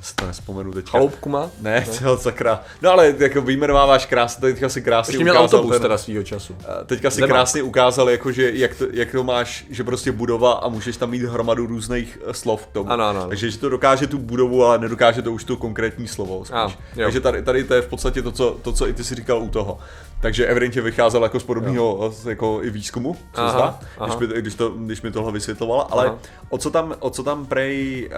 Si 0.01 0.15
to 0.15 0.25
nespomenu 0.27 0.71
teďka. 0.73 0.91
Chaloupku 0.91 1.29
má? 1.29 1.49
Ne, 1.61 1.85
co 1.91 2.17
sakra. 2.17 2.61
No 2.81 2.91
ale 2.91 3.15
jako 3.17 3.41
vyjmenováváš 3.41 4.05
krásně, 4.05 4.41
teďka 4.41 4.69
si 4.69 4.81
krásně 4.81 5.11
Ještě 5.11 5.23
měl 5.23 5.33
ukázal 5.35 5.59
autobus 5.59 5.71
ten- 5.75 5.81
teda 5.81 5.97
svýho 5.97 6.23
času. 6.23 6.55
a 6.67 6.83
Teďka 6.83 7.09
si 7.09 7.21
krásně 7.21 7.63
ukázal, 7.63 8.09
jakože 8.09 8.51
jak 8.53 8.75
to, 8.75 8.85
jak 8.91 9.11
to 9.11 9.23
máš, 9.23 9.65
že 9.69 9.83
prostě 9.83 10.11
budova 10.11 10.53
a 10.53 10.67
můžeš 10.69 10.97
tam 10.97 11.09
mít 11.09 11.21
hromadu 11.23 11.65
různých 11.65 12.19
eh, 12.27 12.33
slov 12.33 12.65
k 12.67 12.71
tomu. 12.71 12.91
Ano, 12.91 13.05
ano. 13.05 13.25
Takže 13.27 13.51
že 13.51 13.57
to 13.57 13.69
dokáže 13.69 14.07
tu 14.07 14.17
budovu, 14.17 14.65
ale 14.65 14.77
nedokáže 14.77 15.21
to 15.21 15.31
už 15.31 15.43
to 15.43 15.57
konkrétní 15.57 16.07
slovo. 16.07 16.45
Spíš. 16.45 16.55
A, 16.55 16.61
jo. 16.95 17.03
Takže 17.03 17.19
tady, 17.21 17.43
tady 17.43 17.63
to 17.63 17.73
je 17.73 17.81
v 17.81 17.87
podstatě 17.87 18.21
to 18.21 18.31
co, 18.31 18.57
to, 18.61 18.73
co 18.73 18.87
i 18.87 18.93
ty 18.93 19.03
si 19.03 19.15
říkal 19.15 19.41
u 19.43 19.49
toho. 19.49 19.77
Takže 20.21 20.45
evidentně 20.45 20.81
vycházel 20.81 21.23
jako 21.23 21.39
z 21.39 21.43
podobného 21.43 22.13
eh, 22.25 22.29
jako 22.29 22.59
i 22.63 22.69
výzkumu, 22.69 23.15
co 23.33 23.41
Aha, 23.41 23.51
zdá, 23.51 23.79
aha. 23.99 24.15
když, 24.15 24.29
by, 24.29 24.41
když, 24.41 24.55
to, 24.55 24.69
když 24.69 25.01
mi 25.01 25.11
tohle 25.11 25.31
vysvětlovala. 25.31 25.87
Ale 25.91 26.05
Aha. 26.07 26.17
o 26.49 26.57
co 26.57 26.71
tam, 26.71 26.95
o 26.99 27.09
co 27.09 27.23
tam 27.23 27.45
prej 27.45 28.09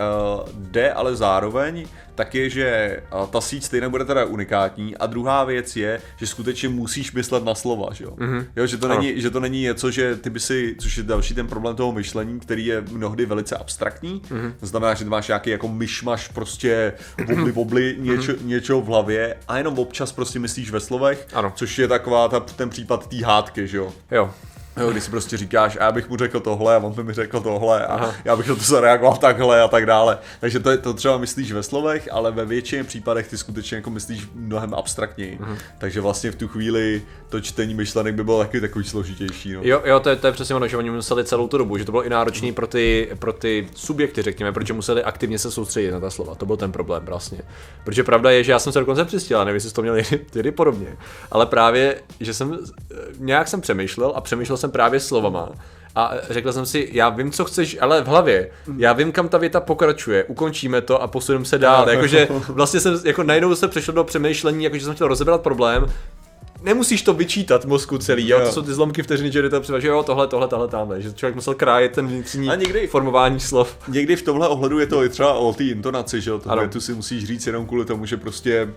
uh, 0.43 0.49
jde, 0.53 0.93
ale 0.93 1.15
zároveň, 1.15 1.72
tak 2.15 2.35
je, 2.35 2.49
že 2.49 2.99
ta 3.29 3.41
síť 3.41 3.63
stejně 3.63 3.89
bude 3.89 4.05
teda 4.05 4.25
unikátní. 4.25 4.97
A 4.97 5.05
druhá 5.05 5.43
věc 5.43 5.75
je, 5.75 6.01
že 6.17 6.27
skutečně 6.27 6.69
musíš 6.69 7.11
myslet 7.11 7.43
na 7.45 7.55
slova, 7.55 7.93
že 7.93 8.03
jo? 8.03 8.11
Mm-hmm. 8.17 8.45
jo 8.55 8.65
že, 8.67 8.77
to 8.77 8.85
Ano. 8.85 8.95
není, 9.01 9.21
že 9.21 9.29
to 9.29 9.39
není 9.39 9.61
něco, 9.61 9.91
že 9.91 10.15
ty 10.15 10.29
by 10.29 10.39
si, 10.39 10.75
což 10.79 10.97
je 10.97 11.03
další 11.03 11.33
ten 11.33 11.47
problém 11.47 11.75
toho 11.75 11.91
myšlení, 11.91 12.39
který 12.39 12.65
je 12.65 12.81
mnohdy 12.91 13.25
velice 13.25 13.55
abstraktní. 13.57 14.21
Mm-hmm. 14.29 14.53
To 14.59 14.65
znamená, 14.65 14.93
že 14.93 15.03
ty 15.03 15.09
máš 15.09 15.27
nějaký 15.27 15.49
jako 15.49 15.67
myšmaš, 15.67 16.27
prostě 16.27 16.93
vobli, 17.27 17.51
vobli, 17.51 17.95
něčo, 17.99 18.31
něčo 18.41 18.81
v 18.81 18.85
hlavě 18.85 19.35
a 19.47 19.57
jenom 19.57 19.79
občas 19.79 20.11
prostě 20.11 20.39
myslíš 20.39 20.71
ve 20.71 20.79
slovech, 20.79 21.27
Ano. 21.33 21.53
což 21.55 21.79
je 21.79 21.87
taková 21.87 22.27
ta, 22.27 22.39
ten 22.39 22.69
případ 22.69 23.07
té 23.09 23.25
hádky, 23.25 23.67
že 23.67 23.77
jo? 23.77 23.93
Jo. 24.11 24.31
Jo, 24.77 24.91
když 24.91 25.03
si 25.03 25.11
prostě 25.11 25.37
říkáš, 25.37 25.77
a 25.79 25.83
já 25.83 25.91
bych 25.91 26.09
mu 26.09 26.17
řekl 26.17 26.39
tohle 26.39 26.75
a 26.75 26.79
on 26.79 26.93
by 26.93 27.03
mi 27.03 27.13
řekl 27.13 27.39
tohle 27.39 27.85
a 27.85 27.93
Aha. 27.93 28.15
já 28.25 28.35
bych 28.35 28.47
na 28.47 28.55
to 28.55 28.63
zareagoval 28.63 29.17
takhle 29.17 29.61
a 29.61 29.67
tak 29.67 29.85
dále. 29.85 30.17
Takže 30.39 30.59
to, 30.59 30.77
to 30.77 30.93
třeba 30.93 31.17
myslíš 31.17 31.51
ve 31.51 31.63
slovech, 31.63 32.09
ale 32.11 32.31
ve 32.31 32.45
většině 32.45 32.83
případech 32.83 33.27
ty 33.27 33.37
skutečně 33.37 33.75
jako 33.75 33.89
myslíš 33.89 34.27
mnohem 34.35 34.73
abstraktněji. 34.73 35.37
Mhm. 35.41 35.57
Takže 35.77 36.01
vlastně 36.01 36.31
v 36.31 36.35
tu 36.35 36.47
chvíli 36.47 37.01
to 37.29 37.41
čtení 37.41 37.73
myšlenek 37.73 38.15
by 38.15 38.23
bylo 38.23 38.39
taky 38.39 38.61
takový 38.61 38.85
složitější. 38.85 39.53
No. 39.53 39.61
Jo, 39.63 39.81
jo 39.85 39.99
to, 39.99 40.09
je, 40.09 40.15
to 40.15 40.27
je 40.27 40.33
přesně 40.33 40.55
ono, 40.55 40.67
že 40.67 40.77
oni 40.77 40.89
museli 40.89 41.23
celou 41.23 41.47
tu 41.47 41.57
dobu, 41.57 41.77
že 41.77 41.85
to 41.85 41.91
bylo 41.91 42.05
i 42.05 42.09
náročné 42.09 42.51
pro 42.51 42.67
ty, 42.67 43.09
pro 43.19 43.33
ty 43.33 43.67
subjekty, 43.75 44.21
řekněme, 44.21 44.51
protože 44.51 44.73
museli 44.73 45.03
aktivně 45.03 45.39
se 45.39 45.51
soustředit 45.51 45.91
na 45.91 45.99
ta 45.99 46.09
slova. 46.09 46.35
To 46.35 46.45
byl 46.45 46.57
ten 46.57 46.71
problém 46.71 47.05
vlastně. 47.05 47.39
Protože 47.83 48.03
pravda 48.03 48.31
je, 48.31 48.43
že 48.43 48.51
já 48.51 48.59
jsem 48.59 48.73
se 48.73 48.79
dokonce 48.79 49.05
přistěl, 49.05 49.45
nevím, 49.45 49.55
jestli 49.55 49.71
to 49.71 49.81
měl 49.81 49.95
tedy 50.29 50.51
podobně, 50.51 50.97
ale 51.31 51.45
právě, 51.45 52.01
že 52.19 52.33
jsem 52.33 52.59
eh, 52.91 52.95
nějak 53.17 53.47
jsem 53.47 53.61
přemýšlel 53.61 54.13
a 54.15 54.21
přemýšlel 54.21 54.57
jsem 54.63 54.71
právě 54.71 54.99
slovama. 54.99 55.49
A 55.95 56.11
řekl 56.29 56.51
jsem 56.53 56.65
si, 56.65 56.89
já 56.91 57.09
vím, 57.09 57.31
co 57.31 57.45
chceš, 57.45 57.77
ale 57.81 58.01
v 58.01 58.07
hlavě, 58.07 58.49
já 58.77 58.93
vím, 58.93 59.11
kam 59.11 59.29
ta 59.29 59.37
věta 59.37 59.59
pokračuje, 59.59 60.23
ukončíme 60.23 60.81
to 60.81 61.01
a 61.01 61.07
posuneme 61.07 61.45
se 61.45 61.57
dál. 61.57 61.89
Jakože 61.89 62.27
vlastně 62.47 62.79
jsem, 62.79 62.99
jako 63.05 63.23
najednou 63.23 63.55
se 63.55 63.67
přešel 63.67 63.93
do 63.93 64.03
přemýšlení, 64.03 64.63
jakože 64.63 64.85
jsem 64.85 64.95
chtěl 64.95 65.07
rozebrat 65.07 65.41
problém, 65.41 65.85
nemusíš 66.61 67.01
to 67.01 67.13
vyčítat 67.13 67.65
mozku 67.65 67.97
celý, 67.97 68.29
jo? 68.29 68.39
Jo. 68.39 68.45
to 68.45 68.51
jsou 68.51 68.61
ty 68.61 68.73
zlomky 68.73 69.03
vteřiny, 69.03 69.31
že 69.31 69.49
to 69.49 69.61
převáží, 69.61 69.87
jo, 69.87 70.03
tohle, 70.03 70.27
tohle, 70.27 70.47
tohle, 70.47 70.67
tamhle, 70.67 71.01
že 71.01 71.13
člověk 71.13 71.35
musel 71.35 71.53
krájet 71.53 71.91
ten 71.91 72.07
vnitřní 72.07 72.49
A 72.49 72.55
někdy- 72.55 72.87
formování 72.87 73.39
slov. 73.39 73.77
Někdy 73.87 74.15
v 74.15 74.21
tomhle 74.21 74.47
ohledu 74.47 74.79
je 74.79 74.87
to 74.87 75.03
i 75.03 75.09
třeba 75.09 75.33
o 75.33 75.53
té 75.53 75.63
intonaci, 75.63 76.21
že 76.21 76.29
jo, 76.31 76.41
tu 76.69 76.81
si 76.81 76.93
musíš 76.93 77.25
říct 77.25 77.47
jenom 77.47 77.65
kvůli 77.65 77.85
tomu, 77.85 78.05
že 78.05 78.17
prostě 78.17 78.73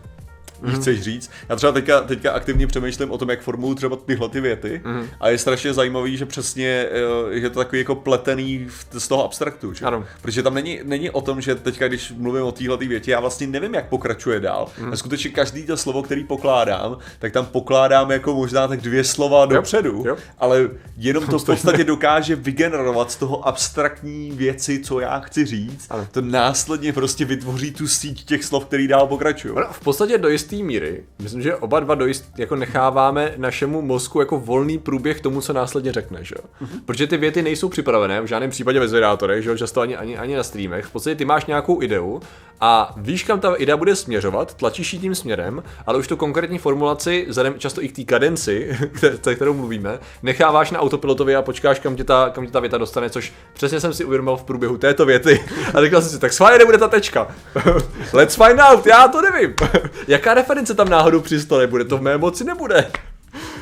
mm. 0.62 0.75
chceš 0.75 1.03
říct. 1.03 1.31
Já 1.49 1.57
třeba 1.57 1.73
teďka, 1.73 2.00
teďka 2.00 2.33
aktivně 2.33 2.67
přemýšlím 2.67 3.11
o 3.11 3.19
tom, 3.19 3.31
jak 3.31 3.41
formuluju 3.41 3.75
třeba 3.75 3.97
tyhle 3.97 4.29
ty 4.29 4.41
věty 4.41 4.81
mm. 4.85 5.07
a 5.21 5.29
je 5.29 5.38
strašně 5.38 5.75
zajímavý, 5.75 6.17
že 6.17 6.26
přesně 6.26 6.88
eh, 6.91 7.35
je 7.35 7.50
to 7.50 7.59
takový 7.59 7.79
jako 7.79 7.95
pletený 7.95 8.67
z 8.99 9.09
toho 9.09 9.25
abstraktu, 9.25 9.73
že? 9.73 9.85
Ano. 9.85 10.05
Protože 10.23 10.43
tam 10.43 10.55
není, 10.55 10.81
není 10.85 11.11
o 11.11 11.21
tom, 11.21 11.41
že 11.41 11.55
teďka, 11.55 11.88
když 11.88 12.12
mluvím 12.17 12.43
o 12.43 12.53
téhle 12.53 12.76
větě, 12.76 13.11
já 13.11 13.21
vlastně 13.21 13.47
nevím, 13.47 13.75
jak 13.75 13.88
pokračuje 13.88 14.41
dál. 14.41 14.69
Mm. 14.79 14.93
A 14.93 14.97
skutečně 14.97 15.31
každý 15.31 15.67
to 15.67 15.76
slovo, 15.76 16.03
který 16.03 16.25
pokládám, 16.25 16.99
tak 17.19 17.33
tam 17.33 17.47
pokládám 17.47 18.11
jako 18.11 18.35
možná 18.35 18.69
tak 18.69 18.81
dvě 18.81 19.05
slova 19.05 19.47
dopředu, 19.47 20.05
jo. 20.07 20.17
ale 20.38 20.71
jenom 20.97 21.26
to 21.26 21.38
v 21.38 21.45
podstatě 21.47 21.85
dokáže 21.85 22.37
vygenerovat 22.37 23.11
z 23.11 23.17
toho 23.17 23.49
abstraktní 23.49 24.31
věci, 24.31 24.79
co 24.79 25.00
já 25.00 25.21
chci 25.21 25.45
říct. 25.45 25.87
Ano. 25.91 26.09
To 26.11 26.21
následně 26.21 26.93
prostě 26.93 27.25
vytvoří 27.25 27.71
tu 27.71 27.88
síť 27.88 28.25
těch 28.25 28.45
slov, 28.45 28.65
který 28.65 28.88
dál 28.88 29.07
pokračují. 29.07 29.55
No, 29.57 29.73
v 29.73 29.81
podstatě 29.81 30.19
do 30.19 30.29
jisté 30.37 30.57
míry, 30.57 31.05
myslím, 31.23 31.43
že 31.43 31.57
oba 31.57 31.81
dva 31.81 31.95
do 31.95 32.07
jist, 32.07 32.25
jako 32.38 32.57
necháváme 32.57 33.35
našemu 33.37 33.83
mozku 33.83 34.21
jako 34.21 34.40
volný 34.40 34.78
průběh 34.78 35.21
tomu, 35.21 35.40
co 35.40 35.52
následně 35.52 35.93
řekne, 35.93 36.25
že? 36.25 36.35
jo? 36.38 36.69
Protože 36.85 37.07
ty 37.07 37.16
věty 37.16 37.43
nejsou 37.43 37.69
připravené, 37.69 38.21
v 38.21 38.26
žádném 38.26 38.50
případě 38.50 38.81
ve 38.81 38.88
zvědátorech, 38.88 39.45
že 39.45 39.50
jo? 39.50 39.57
často 39.57 39.81
ani, 39.81 39.97
ani, 39.97 40.19
ani 40.19 40.37
na 40.37 40.43
streamech. 40.43 40.85
V 40.85 40.90
podstatě 40.90 41.16
ty 41.16 41.25
máš 41.25 41.47
nějakou 41.47 41.83
ideu 41.83 42.21
a 42.61 42.95
víš, 42.97 43.25
kam 43.25 43.41
ta 43.41 43.55
idea 43.55 43.77
bude 43.77 43.97
směřovat, 43.97 44.55
tlačíš 44.55 44.93
ji 44.93 44.99
tím 44.99 45.15
směrem, 45.15 45.63
ale 45.87 45.99
už 45.99 46.09
tu 46.09 46.17
konkrétní 46.17 46.59
formulaci, 46.59 47.27
vzhledem 47.29 47.59
často 47.59 47.83
i 47.83 47.89
k 47.89 47.97
té 47.97 48.05
kadenci, 48.05 48.79
kterou 49.35 49.55
mluvíme, 49.55 49.99
necháváš 50.23 50.71
na 50.71 50.81
autopilotovi 50.81 51.37
a 51.37 51.43
počkáš, 51.43 51.79
kam 51.79 51.97
tě, 51.97 52.05
ta, 52.05 52.31
kam 52.35 52.47
tě 52.47 52.53
ta 52.53 52.61
věta 52.61 52.79
dostane, 52.79 53.11
což 53.11 53.33
přesně 53.53 53.81
jsem 53.81 53.95
si 53.95 54.05
uvědomil 54.05 54.37
v 54.37 54.45
průběhu 54.45 54.79
této 54.79 55.07
věty. 55.07 55.45
A 55.75 55.83
říkal 55.83 56.03
jsem 56.03 56.11
si, 56.11 56.19
tak 56.19 56.33
schválně 56.33 56.59
nebude 56.59 56.79
ta 56.79 56.89
tečka. 56.89 57.29
Let's 58.13 58.37
find 58.37 58.61
out, 58.61 58.87
já 58.87 59.09
to 59.09 59.23
nevím. 59.23 59.55
Jaká 60.09 60.35
reference 60.35 60.75
tam 60.75 60.89
náhodou 60.89 61.21
při 61.21 61.41
stole 61.41 61.67
bude, 61.67 61.85
to 61.85 61.99
v 61.99 62.03
mé 62.03 62.19
moci 62.19 62.45
nebude. 62.45 62.91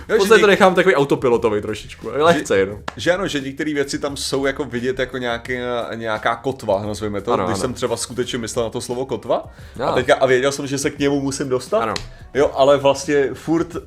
V 0.08 0.16
podstatě 0.16 0.40
to 0.40 0.46
nechám 0.46 0.74
takový 0.74 0.94
autopilotový 0.94 1.62
trošičku, 1.62 2.08
lehce 2.12 2.58
jenom. 2.58 2.78
Že 2.96 3.12
ano, 3.12 3.28
že 3.28 3.40
některé 3.40 3.74
věci 3.74 3.98
tam 3.98 4.16
jsou 4.16 4.46
jako 4.46 4.64
vidět 4.64 4.98
jako 4.98 5.18
nějaký, 5.18 5.56
nějaká 5.94 6.36
kotva, 6.36 6.82
nazveme 6.86 7.20
to, 7.20 7.32
Ano, 7.32 7.44
když 7.44 7.54
ano. 7.54 7.60
jsem 7.60 7.74
třeba 7.74 7.96
skutečně 7.96 8.38
myslel 8.38 8.64
na 8.64 8.70
to 8.70 8.80
slovo 8.80 9.06
kotva 9.06 9.44
a, 9.84 9.92
teďka, 9.92 10.14
a 10.14 10.26
věděl 10.26 10.52
jsem, 10.52 10.66
že 10.66 10.78
se 10.78 10.90
k 10.90 10.98
němu 10.98 11.20
musím 11.20 11.48
dostat, 11.48 11.78
Ano. 11.82 11.94
jo, 12.34 12.50
ale 12.54 12.76
vlastně 12.76 13.28
furt, 13.34 13.74
uh, 13.74 13.80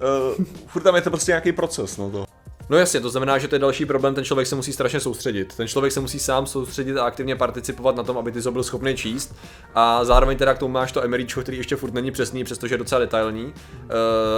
furt 0.67 0.81
tam 0.81 0.95
je 0.95 1.01
to 1.01 1.09
prostě 1.09 1.31
nějaký 1.31 1.51
proces, 1.51 1.97
no 1.97 2.09
to. 2.09 2.25
No 2.69 2.77
jasně, 2.77 2.99
to 2.99 3.09
znamená, 3.09 3.37
že 3.37 3.47
to 3.47 3.55
je 3.55 3.59
další 3.59 3.85
problém, 3.85 4.15
ten 4.15 4.23
člověk 4.23 4.47
se 4.47 4.55
musí 4.55 4.73
strašně 4.73 4.99
soustředit. 4.99 5.55
Ten 5.57 5.67
člověk 5.67 5.93
se 5.93 5.99
musí 5.99 6.19
sám 6.19 6.45
soustředit 6.45 6.97
a 6.97 7.05
aktivně 7.05 7.35
participovat 7.35 7.95
na 7.95 8.03
tom, 8.03 8.17
aby 8.17 8.31
ty 8.31 8.39
byl 8.51 8.63
schopný 8.63 8.95
číst. 8.95 9.35
A 9.75 10.05
zároveň 10.05 10.37
teda 10.37 10.53
k 10.53 10.57
tomu 10.57 10.73
máš 10.73 10.91
to 10.91 11.03
emeríčko, 11.03 11.41
který 11.41 11.57
ještě 11.57 11.75
furt 11.75 11.93
není 11.93 12.11
přesný, 12.11 12.43
přestože 12.43 12.73
je 12.73 12.77
docela 12.77 12.99
detailní. 12.99 13.53
Eh, 13.73 13.93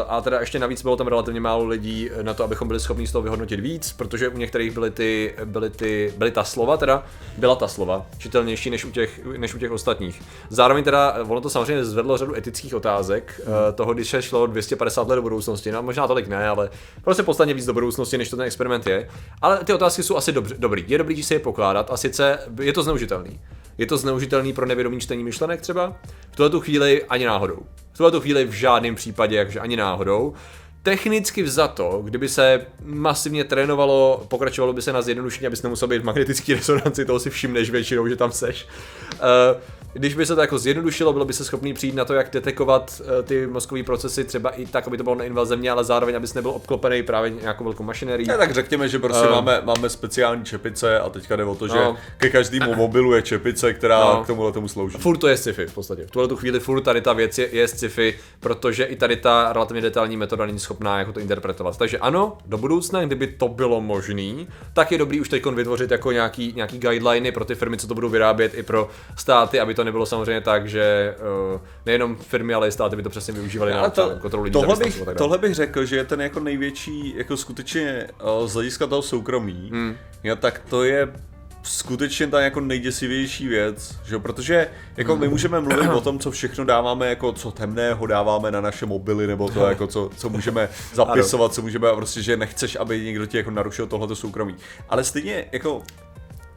a 0.07 0.21
teda 0.21 0.39
ještě 0.39 0.59
navíc 0.59 0.81
bylo 0.81 0.95
tam 0.95 1.07
relativně 1.07 1.41
málo 1.41 1.65
lidí 1.65 2.09
na 2.21 2.33
to, 2.33 2.43
abychom 2.43 2.67
byli 2.67 2.79
schopni 2.79 3.07
z 3.07 3.11
toho 3.11 3.21
vyhodnotit 3.21 3.59
víc, 3.59 3.93
protože 3.93 4.29
u 4.29 4.37
některých 4.37 4.71
byly 4.71 4.91
ty, 4.91 5.35
byly 5.45 5.69
ty, 5.69 6.13
byly 6.17 6.31
ta 6.31 6.43
slova, 6.43 6.77
teda 6.77 7.03
byla 7.37 7.55
ta 7.55 7.67
slova, 7.67 8.05
čitelnější 8.17 8.69
než 8.69 8.85
u 8.85 8.91
těch, 8.91 9.25
než 9.37 9.53
u 9.53 9.59
těch 9.59 9.71
ostatních. 9.71 10.21
Zároveň 10.49 10.83
teda, 10.83 11.15
ono 11.27 11.41
to 11.41 11.49
samozřejmě 11.49 11.85
zvedlo 11.85 12.17
řadu 12.17 12.35
etických 12.35 12.75
otázek, 12.75 13.41
eh, 13.43 13.71
toho, 13.73 13.93
když 13.93 14.09
se 14.09 14.21
šlo 14.21 14.47
250 14.47 15.07
let 15.07 15.15
do 15.15 15.21
budoucnosti, 15.21 15.71
no 15.71 15.83
možná 15.83 16.07
tolik 16.07 16.27
ne, 16.27 16.49
ale 16.49 16.69
prostě 17.03 17.23
podstatně 17.23 17.53
víc 17.53 17.65
do 17.65 17.73
budoucnosti, 17.73 18.18
než 18.19 18.29
to 18.29 18.35
ten 18.35 18.45
experiment 18.45 18.87
je. 18.87 19.09
Ale 19.41 19.63
ty 19.63 19.73
otázky 19.73 20.03
jsou 20.03 20.15
asi 20.17 20.31
dobře, 20.31 20.55
dobrý. 20.57 20.85
Je 20.87 20.97
dobrý 20.97 21.23
si 21.23 21.33
je 21.33 21.39
pokládat 21.39 21.91
a 21.91 21.97
sice 21.97 22.39
je 22.61 22.73
to 22.73 22.83
zneužitelný. 22.83 23.39
Je 23.77 23.85
to 23.85 23.97
zneužitelný 23.97 24.53
pro 24.53 24.65
nevědomý 24.65 24.99
čtení 24.99 25.23
myšlenek 25.23 25.61
třeba? 25.61 25.95
V 26.31 26.35
tuhle 26.35 26.49
tu 26.49 26.59
chvíli 26.59 27.03
ani 27.09 27.25
náhodou. 27.25 27.59
V 27.91 27.97
tuhle 27.97 28.11
tu 28.11 28.19
chvíli 28.19 28.45
v 28.45 28.51
žádném 28.51 28.95
případě, 28.95 29.35
jakože 29.35 29.59
ani 29.59 29.75
náhodou. 29.75 30.33
Technicky 30.83 31.43
vzato, 31.43 32.01
kdyby 32.03 32.29
se 32.29 32.65
masivně 32.83 33.43
trénovalo, 33.43 34.25
pokračovalo 34.27 34.73
by 34.73 34.81
se 34.81 34.93
na 34.93 35.01
zjednodušení, 35.01 35.47
abys 35.47 35.63
nemusel 35.63 35.87
být 35.87 36.01
v 36.01 36.05
magnetický 36.05 36.53
rezonanci, 36.55 37.05
toho 37.05 37.19
si 37.19 37.29
všimneš 37.29 37.69
většinou, 37.69 38.07
že 38.07 38.15
tam 38.15 38.31
seš. 38.31 38.67
Uh, 39.13 39.61
když 39.93 40.15
by 40.15 40.25
se 40.25 40.35
to 40.35 40.41
jako 40.41 40.57
zjednodušilo, 40.57 41.13
bylo 41.13 41.25
by 41.25 41.33
se 41.33 41.45
schopný 41.45 41.73
přijít 41.73 41.95
na 41.95 42.05
to, 42.05 42.13
jak 42.13 42.29
detekovat 42.33 43.01
eh, 43.19 43.23
ty 43.23 43.47
mozkové 43.47 43.83
procesy, 43.83 44.23
třeba 44.23 44.49
i 44.49 44.65
tak, 44.65 44.87
aby 44.87 44.97
to 44.97 45.03
bylo 45.03 45.15
neinvazivně, 45.15 45.71
ale 45.71 45.83
zároveň, 45.83 46.15
abys 46.15 46.33
nebyl 46.33 46.51
obklopený 46.51 47.03
právě 47.03 47.29
nějakou 47.29 47.63
velkou 47.63 47.83
mašinérií. 47.83 48.27
Ne, 48.27 48.37
tak 48.37 48.53
řekněme, 48.53 48.89
že 48.89 48.99
prostě 48.99 49.25
Ehm. 49.25 49.31
máme, 49.31 49.61
máme 49.65 49.89
speciální 49.89 50.45
čepice 50.45 50.99
a 50.99 51.09
teďka 51.09 51.35
jde 51.35 51.43
o 51.43 51.55
to, 51.55 51.67
že 51.67 51.73
No. 51.77 51.97
ke 52.17 52.29
každému 52.29 52.75
mobilu 52.75 53.13
je 53.13 53.21
čepice, 53.21 53.73
která 53.73 53.99
No. 53.99 54.23
k 54.23 54.27
tomuhle 54.27 54.51
tomu 54.51 54.67
slouží. 54.67 54.97
Furt 54.97 55.17
to 55.17 55.27
je 55.27 55.37
sci-fi 55.37 55.65
v 55.65 55.73
podstatě. 55.73 56.05
V 56.07 56.11
tuhle 56.11 56.27
tu 56.27 56.35
chvíli 56.35 56.59
furt 56.59 56.81
tady 56.81 57.01
ta 57.01 57.13
věc 57.13 57.37
je, 57.37 57.49
je 57.51 57.67
sci-fi, 57.67 58.15
protože 58.39 58.83
i 58.83 58.95
tady 58.95 59.15
ta 59.15 59.53
relativně 59.53 59.81
detailní 59.81 60.17
metoda 60.17 60.45
není 60.45 60.59
schopná 60.69 60.99
jako 60.99 61.13
to 61.13 61.19
interpretovat. 61.19 61.77
Takže 61.77 61.97
ano, 61.97 62.37
do 62.45 62.57
budoucna, 62.57 63.05
kdyby 63.05 63.27
to 63.27 63.47
bylo 63.47 63.81
možné, 63.81 64.45
tak 64.73 64.91
je 64.91 64.97
dobrý 64.97 65.21
už 65.21 65.29
teď 65.29 65.45
vytvořit 65.45 65.91
jako 65.91 66.11
nějaký, 66.11 66.53
nějaký 66.55 66.79
guideliny 66.79 67.31
pro 67.31 67.45
ty 67.45 67.55
firmy, 67.55 67.77
co 67.77 67.87
to 67.87 67.93
budou 67.93 68.09
vyrábět, 68.09 68.53
i 68.53 68.63
pro 68.63 68.89
státy, 69.15 69.59
aby 69.59 69.73
to 69.73 69.83
nebylo 69.83 70.05
samozřejmě 70.05 70.41
tak, 70.41 70.69
že 70.69 71.15
uh, 71.53 71.61
nejenom 71.85 72.15
firmy, 72.15 72.53
ale 72.53 72.67
i 72.67 72.71
státy 72.71 72.95
by 72.95 73.03
to 73.03 73.09
přesně 73.09 73.33
využívaly 73.33 73.73
na 73.73 73.89
to, 73.89 74.17
kontrolu 74.21 74.43
lidí, 74.43 74.53
tohle, 74.53 74.75
bych, 74.75 75.03
tohle 75.17 75.37
bych 75.37 75.53
řekl, 75.53 75.85
že 75.85 75.95
je 75.95 76.05
ten 76.05 76.21
jako 76.21 76.39
největší, 76.39 77.13
jako 77.17 77.37
skutečně 77.37 78.07
uh, 78.41 78.47
z 78.47 78.53
hlediska 78.53 78.87
toho 78.87 79.01
soukromí, 79.01 79.69
hmm. 79.73 79.95
jo, 80.23 80.35
tak 80.35 80.61
to 80.69 80.83
je 80.83 81.13
skutečně 81.63 82.27
ta 82.27 82.41
jako 82.41 82.59
nejděsivější 82.59 83.47
věc, 83.47 83.95
že 84.05 84.19
protože 84.19 84.67
jako 84.97 85.15
my 85.15 85.27
můžeme 85.27 85.59
mluvit 85.59 85.89
o 85.89 86.01
tom, 86.09 86.19
co 86.19 86.31
všechno 86.31 86.65
dáváme, 86.65 87.09
jako 87.09 87.33
co 87.33 87.51
temného 87.51 88.07
dáváme 88.07 88.51
na 88.51 88.61
naše 88.61 88.85
mobily, 88.85 89.27
nebo 89.27 89.49
to 89.49 89.65
jako 89.65 89.87
co, 89.87 90.09
co 90.17 90.29
můžeme 90.29 90.69
zapisovat, 90.93 91.53
co 91.53 91.61
můžeme, 91.61 91.89
a 91.89 91.95
prostě, 91.95 92.21
že 92.21 92.37
nechceš, 92.37 92.77
aby 92.79 93.01
někdo 93.01 93.25
ti 93.25 93.37
jako 93.37 93.51
narušil 93.51 93.87
tohleto 93.87 94.15
soukromí. 94.15 94.55
Ale 94.89 95.03
stejně 95.03 95.45
jako 95.51 95.83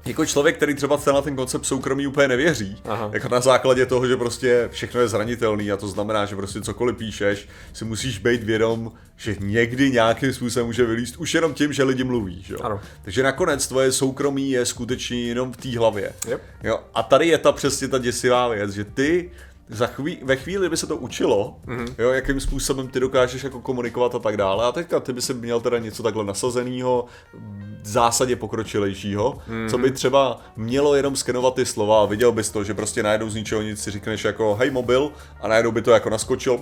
jako 0.04 0.26
člověk, 0.26 0.56
který 0.56 0.74
třeba 0.74 1.00
na 1.06 1.22
ten 1.22 1.36
koncept 1.36 1.64
soukromí 1.64 2.06
úplně 2.06 2.28
nevěří, 2.28 2.82
Aha. 2.84 3.10
jako 3.12 3.28
na 3.28 3.40
základě 3.40 3.86
toho, 3.86 4.06
že 4.06 4.16
prostě 4.16 4.68
všechno 4.72 5.00
je 5.00 5.08
zranitelný 5.08 5.72
a 5.72 5.76
to 5.76 5.88
znamená, 5.88 6.26
že 6.26 6.36
prostě 6.36 6.60
cokoliv 6.60 6.96
píšeš, 6.96 7.48
si 7.72 7.84
musíš 7.84 8.18
být 8.18 8.42
vědom, 8.42 8.92
že 9.16 9.36
někdy 9.40 9.90
nějakým 9.90 10.32
způsobem 10.32 10.66
může 10.66 10.84
vylíst 10.84 11.16
už 11.16 11.34
jenom 11.34 11.54
tím, 11.54 11.72
že 11.72 11.82
lidi 11.82 12.04
mluví, 12.04 12.42
že? 12.42 12.56
Ano. 12.56 12.80
Takže 13.02 13.22
nakonec 13.22 13.66
tvoje 13.66 13.92
soukromí 13.92 14.50
je 14.50 14.66
skutečně 14.66 15.20
jenom 15.20 15.52
v 15.52 15.56
té 15.56 15.78
hlavě. 15.78 16.12
Yep. 16.28 16.42
Jo? 16.62 16.80
A 16.94 17.02
tady 17.02 17.28
je 17.28 17.38
ta 17.38 17.52
přesně 17.52 17.88
ta 17.88 17.98
děsivá 17.98 18.48
věc, 18.48 18.70
že 18.70 18.84
ty 18.84 19.30
za 19.72 19.86
chví, 19.86 20.18
ve 20.22 20.36
chvíli, 20.36 20.68
by 20.68 20.76
se 20.76 20.86
to 20.86 20.96
učilo, 20.96 21.56
mm-hmm. 21.66 21.94
jo, 21.98 22.10
jakým 22.10 22.40
způsobem 22.40 22.88
ty 22.88 23.00
dokážeš 23.00 23.44
jako 23.44 23.60
komunikovat 23.60 24.14
a 24.14 24.18
tak 24.18 24.36
dále. 24.36 24.64
A 24.64 24.72
teďka 24.72 25.00
ty 25.00 25.12
by 25.12 25.22
si 25.22 25.34
měl 25.34 25.60
teda 25.60 25.78
něco 25.78 26.02
takhle 26.02 26.24
nasazeného, 26.24 27.04
v 27.82 27.88
zásadě 27.88 28.36
pokročilejšího, 28.36 29.32
mm-hmm. 29.32 29.70
co 29.70 29.78
by 29.78 29.90
třeba 29.90 30.40
mělo 30.56 30.94
jenom 30.94 31.16
skenovat 31.16 31.54
ty 31.54 31.66
slova 31.66 32.02
a 32.02 32.06
viděl 32.06 32.32
bys 32.32 32.50
to, 32.50 32.64
že 32.64 32.74
prostě 32.74 33.02
najednou 33.02 33.30
z 33.30 33.34
ničeho 33.34 33.62
nic 33.62 33.82
si 33.82 33.90
řekneš 33.90 34.24
jako 34.24 34.54
hej 34.54 34.70
mobil 34.70 35.12
a 35.40 35.48
najednou 35.48 35.72
by 35.72 35.82
to 35.82 35.90
jako 35.90 36.10
naskočil, 36.10 36.58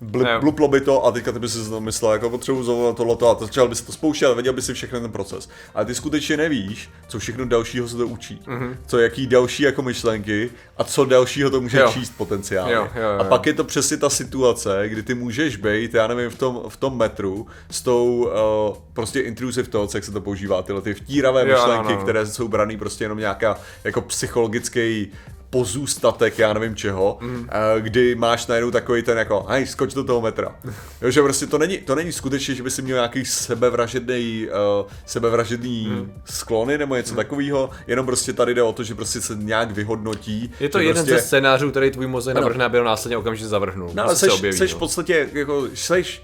blup, 0.00 0.26
bluplo 0.40 0.68
by 0.68 0.80
to 0.80 1.06
a 1.06 1.12
teďka 1.12 1.32
ty 1.32 1.38
by 1.38 1.48
si 1.48 1.58
myslel 1.78 2.12
jako 2.12 2.30
potřebuji 2.30 2.64
zavolat 2.64 2.96
tohleto 2.96 3.30
a 3.30 3.36
začal 3.40 3.68
by 3.68 3.74
se 3.74 3.86
to 3.86 3.92
spouštět 3.92 4.28
a 4.28 4.34
věděl 4.34 4.52
by 4.52 4.62
si 4.62 4.74
všechny 4.74 5.00
ten 5.00 5.12
proces. 5.12 5.48
Ale 5.74 5.84
ty 5.84 5.94
skutečně 5.94 6.36
nevíš, 6.36 6.88
co 7.08 7.18
všechno 7.18 7.44
dalšího 7.44 7.88
se 7.88 7.96
to 7.96 8.06
učí. 8.06 8.40
Mm-hmm. 8.46 8.76
Co 8.86 8.98
jaký 8.98 9.26
další 9.26 9.62
jako 9.62 9.82
myšlenky 9.82 10.50
a 10.78 10.84
co 10.84 11.04
dalšího 11.04 11.50
to 11.50 11.60
může 11.60 11.78
Jo. 11.78 11.90
číst 11.92 12.10
potenciálně. 12.16 12.49
Jo, 12.54 12.66
jo, 12.68 12.88
jo, 12.94 13.18
a 13.18 13.24
pak 13.24 13.46
je 13.46 13.54
to 13.54 13.64
přesně 13.64 13.96
ta 13.96 14.10
situace, 14.10 14.88
kdy 14.88 15.02
ty 15.02 15.14
můžeš 15.14 15.56
být, 15.56 15.94
já 15.94 16.06
nevím, 16.06 16.30
v 16.30 16.38
tom, 16.38 16.60
v 16.68 16.76
tom 16.76 16.96
metru 16.98 17.46
s 17.70 17.82
tou 17.82 18.30
uh, 18.70 18.76
prostě 18.92 19.20
intrusive 19.20 19.68
thoughts, 19.68 19.94
jak 19.94 20.04
se 20.04 20.12
to 20.12 20.20
používá, 20.20 20.62
tyhle 20.62 20.82
ty 20.82 20.94
vtíravé 20.94 21.40
Jo, 21.40 21.46
myšlenky, 21.46 21.92
no, 21.92 21.98
no. 21.98 22.02
které 22.02 22.26
jsou 22.26 22.48
braný 22.48 22.76
prostě 22.76 23.04
jenom 23.04 23.18
nějaká 23.18 23.58
jako 23.84 24.00
psychologický 24.00 25.12
pozůstatek, 25.50 26.38
já 26.38 26.52
nevím 26.52 26.76
čeho, 26.76 27.18
mm. 27.20 27.48
kdy 27.78 28.14
máš 28.14 28.46
najednou 28.46 28.70
takový 28.70 29.02
ten 29.02 29.18
jako, 29.18 29.46
hej, 29.48 29.66
skoč 29.66 29.94
do 29.94 30.04
toho 30.04 30.20
metra. 30.20 30.56
Jo, 31.02 31.10
že 31.10 31.22
prostě 31.22 31.46
to 31.46 31.58
není, 31.58 31.78
to 31.78 31.94
není 31.94 32.12
skutečně, 32.12 32.54
že 32.54 32.62
by 32.62 32.70
si 32.70 32.82
měl 32.82 32.96
nějaký 32.96 33.24
sebevražedný, 33.24 34.48
uh, 34.80 34.90
sebevražedný 35.06 35.86
mm. 35.86 36.12
sklony 36.24 36.78
nebo 36.78 36.96
něco 36.96 37.10
mm. 37.10 37.16
takového, 37.16 37.70
jenom 37.86 38.06
prostě 38.06 38.32
tady 38.32 38.54
jde 38.54 38.62
o 38.62 38.72
to, 38.72 38.84
že 38.84 38.94
prostě 38.94 39.20
se 39.20 39.34
nějak 39.36 39.70
vyhodnotí. 39.70 40.52
Je 40.60 40.68
to 40.68 40.78
jeden 40.78 40.94
prostě, 40.94 41.14
ze 41.14 41.26
scénářů, 41.26 41.70
který 41.70 41.90
tvůj 41.90 42.06
mozek 42.06 42.34
navrhne, 42.34 42.64
aby 42.64 42.78
ho 42.78 42.84
následně 42.84 43.16
okamžitě 43.16 43.48
zavrhnul. 43.48 43.90
No 43.94 44.02
ale 44.02 44.12
Asi 44.12 44.20
se 44.20 44.26
seš, 44.26 44.38
objeví, 44.38 44.58
seš 44.58 44.72
no. 44.72 44.76
v 44.76 44.78
podstatě, 44.78 45.28
jako, 45.32 45.68
seš 45.74 46.22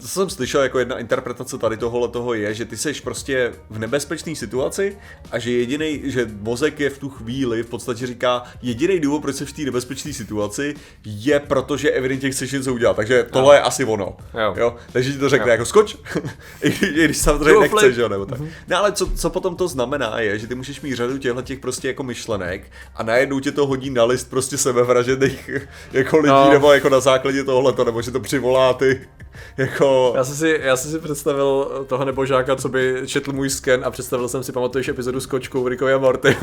To 0.00 0.08
jsem 0.08 0.30
slyšel 0.30 0.62
jako 0.62 0.78
jedna 0.78 0.98
interpretace 0.98 1.58
tady 1.58 1.76
tohohle 1.76 2.08
toho 2.08 2.34
je, 2.34 2.54
že 2.54 2.64
ty 2.64 2.76
seš 2.76 3.00
prostě 3.00 3.52
v 3.70 3.78
nebezpečné 3.78 4.34
situaci 4.36 4.96
a 5.30 5.38
že 5.38 5.50
jediný, 5.52 6.00
že 6.04 6.30
mozek 6.40 6.80
je 6.80 6.90
v 6.90 6.98
tu 6.98 7.08
chvíli 7.08 7.62
v 7.62 7.66
podstatě 7.66 8.06
říká, 8.06 8.42
jediný 8.62 9.00
důvod, 9.00 9.22
proč 9.22 9.36
jsi 9.36 9.46
v 9.46 9.52
té 9.52 9.62
nebezpečné 9.62 10.12
situaci, 10.12 10.74
je 11.04 11.40
proto, 11.40 11.76
že 11.76 11.90
evidentně 11.90 12.30
chceš 12.30 12.52
něco 12.52 12.74
udělat. 12.74 12.96
Takže 12.96 13.26
tohle 13.30 13.56
je 13.56 13.60
asi 13.60 13.84
ono. 13.84 14.16
Jo. 14.38 14.54
Jo? 14.56 14.76
Takže 14.92 15.12
ti 15.12 15.18
to 15.18 15.28
řekne 15.28 15.46
Jo. 15.46 15.50
jako 15.52 15.64
skoč, 15.64 15.96
i 16.62 16.68
i 16.68 17.04
když 17.04 17.16
samozřejmě 17.18 17.52
Do 17.54 17.60
nechceš, 17.60 17.96
jo, 17.96 18.08
nebo 18.08 18.26
tak. 18.26 18.40
No 18.68 18.76
ale 18.76 18.92
co, 18.92 19.06
co 19.06 19.30
potom 19.30 19.56
to 19.56 19.68
znamená 19.68 20.20
je, 20.20 20.38
že 20.38 20.46
ty 20.46 20.54
můžeš 20.54 20.80
mít 20.80 20.94
řadu 20.94 21.18
těchto 21.18 21.42
těch 21.42 21.58
prostě 21.58 21.88
jako 21.88 22.02
myšlenek 22.02 22.70
a 22.94 23.02
najednou 23.02 23.40
tě 23.40 23.52
to 23.52 23.66
hodí 23.66 23.90
na 23.90 24.04
list 24.04 24.30
prostě 24.30 24.58
sebevražených 24.58 25.50
jako 25.92 26.16
lidí, 26.18 26.28
No. 26.30 26.50
nebo 26.52 26.72
jako 26.72 26.88
na 26.88 27.00
základě 27.00 27.44
tohohle, 27.44 27.74
nebo 27.84 28.02
že 28.02 28.10
to 28.10 28.20
přivolá 28.20 28.74
ty 28.74 29.00
jako... 29.56 30.12
Já 30.16 30.24
jsem, 30.24 30.34
si, 30.36 30.60
já 30.62 30.76
jsem 30.76 30.90
si 30.90 30.98
představil 30.98 31.84
toho 31.86 32.04
nebožáka, 32.04 32.56
co 32.56 32.68
by 32.68 33.02
četl 33.06 33.32
můj 33.32 33.50
sken 33.50 33.80
a 33.84 33.90
představil 33.90 34.28
jsem 34.28 34.42
si, 34.42 34.52
pamatuješ 34.52 34.88
epizodu 34.88 35.20
s 35.20 35.26
kočkou 35.26 35.68
Rickovi 35.68 35.92
a 35.92 35.98
Morty. 35.98 36.36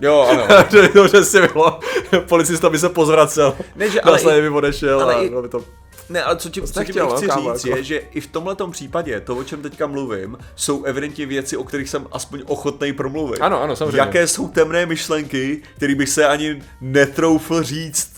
Jo, 0.00 0.20
ano. 0.30 0.46
že 0.70 0.88
to 0.88 1.04
přesně 1.04 1.40
bylo, 1.52 1.80
policista 2.28 2.70
by 2.70 2.78
se 2.78 2.88
pozvracel, 2.88 3.56
Ne, 3.76 3.90
že- 3.90 4.00
ale 4.00 4.38
i- 4.38 4.42
by 4.42 4.48
odešel 4.48 5.00
ale 5.00 5.14
a 5.14 5.20
i- 5.22 5.28
bylo 5.28 5.42
by 5.42 5.48
to... 5.48 5.64
Ne, 6.08 6.22
ale 6.22 6.36
co 6.36 6.48
ti, 6.50 6.62
co 6.62 6.72
ti 6.72 6.78
nechtěl, 6.78 7.06
no, 7.06 7.16
chci 7.16 7.26
kámo, 7.26 7.54
říct 7.54 7.64
jako. 7.64 7.76
je, 7.78 7.84
že 7.84 7.96
i 7.98 8.20
v 8.20 8.26
tomhle 8.26 8.56
případě, 8.70 9.20
to, 9.20 9.36
o 9.36 9.44
čem 9.44 9.62
teďka 9.62 9.86
mluvím, 9.86 10.38
jsou 10.56 10.84
evidentně 10.84 11.26
věci, 11.26 11.56
o 11.56 11.64
kterých 11.64 11.90
jsem 11.90 12.06
aspoň 12.12 12.42
ochotný 12.46 12.92
promluvit. 12.92 13.38
Ano, 13.40 13.62
ano, 13.62 13.76
samozřejmě. 13.76 13.98
Jaké 14.00 14.26
jsou 14.26 14.48
temné 14.48 14.86
myšlenky, 14.86 15.62
které 15.76 15.94
bych 15.94 16.08
se 16.08 16.26
ani 16.26 16.62
netroufl 16.80 17.62
říct. 17.62 18.13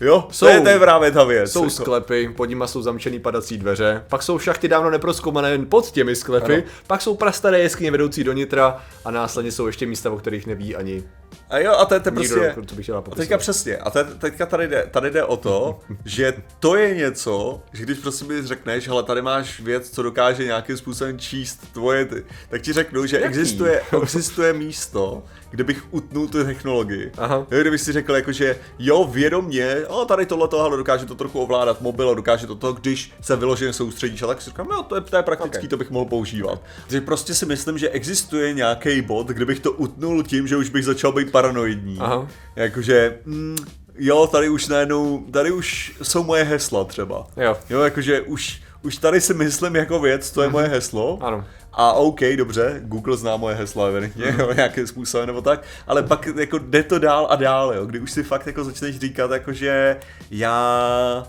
Jo, 0.00 0.28
Jsou- 0.30 0.46
to, 0.46 0.52
je, 0.52 0.60
to 0.60 0.68
je 0.68 0.78
právě 0.78 1.10
ta 1.12 1.24
věc. 1.24 1.52
Jsou 1.52 1.58
Jako- 1.64 1.70
sklepy, 1.70 2.32
pod 2.36 2.44
nimi 2.44 2.64
jsou 2.66 2.82
zamčený 2.82 3.18
padací 3.18 3.58
dveře, 3.58 4.04
pak 4.08 4.22
jsou 4.22 4.38
šachty 4.38 4.68
dávno 4.68 4.90
neproskoumané 4.90 5.58
pod 5.58 5.90
těmi 5.90 6.16
sklepy, 6.16 6.54
Ano. 6.54 6.62
pak 6.86 7.02
jsou 7.02 7.16
prastaré 7.16 7.58
jeskyně 7.58 7.90
vedoucí 7.90 8.24
do 8.24 8.32
nitra 8.32 8.82
a 9.04 9.10
následně 9.10 9.52
jsou 9.52 9.66
ještě 9.66 9.86
místa, 9.86 10.10
o 10.10 10.16
kterých 10.16 10.46
neví 10.46 10.76
ani 10.76 11.02
A 11.50 11.58
jo, 11.58 11.72
a 11.72 11.84
to 11.84 11.94
je 11.94 12.00
to 12.00 12.10
nikdo, 12.10 12.34
prostě... 12.34 12.62
co 12.66 12.74
bych 12.74 12.90
A 12.90 13.02
teďka 13.16 13.38
přesně, 13.38 13.76
a 13.76 13.90
te, 13.90 14.04
teďka 14.04 14.46
tady 14.46 14.68
jde, 14.68 14.86
tady 14.90 15.10
jde 15.10 15.24
o 15.24 15.36
to, 15.36 15.78
že 16.04 16.34
to 16.60 16.76
je 16.76 16.94
něco, 16.94 17.62
že 17.72 17.82
když 17.82 17.98
prostě 17.98 18.24
mi 18.24 18.46
řekneš, 18.46 18.88
hele, 18.88 19.02
tady 19.02 19.22
máš 19.22 19.60
věc, 19.60 19.90
co 19.90 20.02
dokáže 20.02 20.44
nějakým 20.44 20.76
způsobem 20.76 21.18
číst 21.18 21.72
tvoje, 21.72 22.04
ty, 22.04 22.24
tak 22.48 22.62
ti 22.62 22.72
řeknu, 22.72 23.06
že 23.06 23.16
Jaký? 23.16 23.28
existuje, 23.28 23.82
existuje 24.02 24.52
místo, 24.52 25.22
kde 25.50 25.64
bych 25.64 25.82
utnul 25.90 26.28
tu 26.28 26.44
technologii. 26.44 27.12
Aha. 27.18 27.46
Jo, 27.50 27.60
kdybych 27.60 27.80
si 27.80 27.92
řekl, 27.92 28.14
jako, 28.16 28.32
že 28.32 28.56
jo, 28.78 29.08
vědomně, 29.12 29.76
o, 29.88 30.04
tady 30.04 30.26
tohle 30.26 30.48
tohle 30.48 30.76
dokáže 30.76 31.06
to 31.06 31.14
trochu 31.14 31.40
ovládat 31.40 31.80
mobil, 31.80 32.10
a 32.10 32.14
dokáže 32.14 32.46
to 32.46 32.54
to, 32.54 32.72
když 32.72 33.12
se 33.20 33.36
vyloženě 33.36 33.72
soustředíš, 33.72 34.22
a 34.22 34.26
tak 34.26 34.42
si 34.42 34.50
říkám, 34.50 34.66
no, 34.70 34.82
to 34.82 34.94
je, 34.94 35.00
to 35.00 35.16
je 35.16 35.22
praktický, 35.22 35.66
Ok. 35.66 35.70
to 35.70 35.76
bych 35.76 35.90
mohl 35.90 36.04
používat. 36.04 36.60
Takže 36.82 37.00
prostě 37.00 37.34
si 37.34 37.46
myslím, 37.46 37.78
že 37.78 37.90
existuje 37.90 38.52
nějaký 38.52 39.02
bod, 39.02 39.26
kde 39.26 39.44
bych 39.44 39.60
to 39.60 39.72
utnul 39.72 40.22
tím, 40.22 40.46
že 40.48 40.56
už 40.56 40.68
bych 40.68 40.84
začal 40.84 41.12
být 41.12 41.30
paranoidní. 41.32 41.96
Aha. 42.00 42.28
Jakože, 42.56 43.18
mm, 43.24 43.56
jo, 43.98 44.26
tady 44.26 44.48
už 44.48 44.68
najednou, 44.68 45.24
tady 45.30 45.50
už 45.50 45.96
jsou 46.02 46.22
moje 46.24 46.44
hesla 46.44 46.84
třeba. 46.84 47.26
Jo. 47.36 47.56
Jo, 47.70 47.80
jakože 47.80 48.20
už, 48.20 48.62
už 48.82 48.96
tady 48.96 49.20
si 49.20 49.34
myslím 49.34 49.76
jako 49.76 49.98
věc, 50.00 50.30
to 50.30 50.42
je 50.42 50.48
moje 50.48 50.68
heslo. 50.68 51.16
Mhm. 51.16 51.24
Ano. 51.24 51.44
A 51.80 51.92
OK, 51.92 52.20
dobře, 52.36 52.80
Google 52.84 53.16
zná 53.16 53.36
moje 53.36 53.54
hesla 53.54 53.86
evidentně, 53.88 54.24
Mhm. 54.26 54.40
jo, 54.40 54.52
nějakým 54.52 54.86
způsobem 54.86 55.26
nebo 55.26 55.40
tak, 55.42 55.62
ale 55.86 56.02
pak 56.02 56.28
jako 56.36 56.58
jde 56.58 56.82
to 56.82 56.98
dál 56.98 57.26
a 57.30 57.36
dál, 57.36 57.74
jo, 57.74 57.86
kdy 57.86 58.00
už 58.00 58.10
si 58.10 58.22
fakt 58.22 58.46
jako 58.46 58.64
začneš 58.64 58.98
říkat, 58.98 59.30
jakože 59.30 59.96
já 60.30 61.26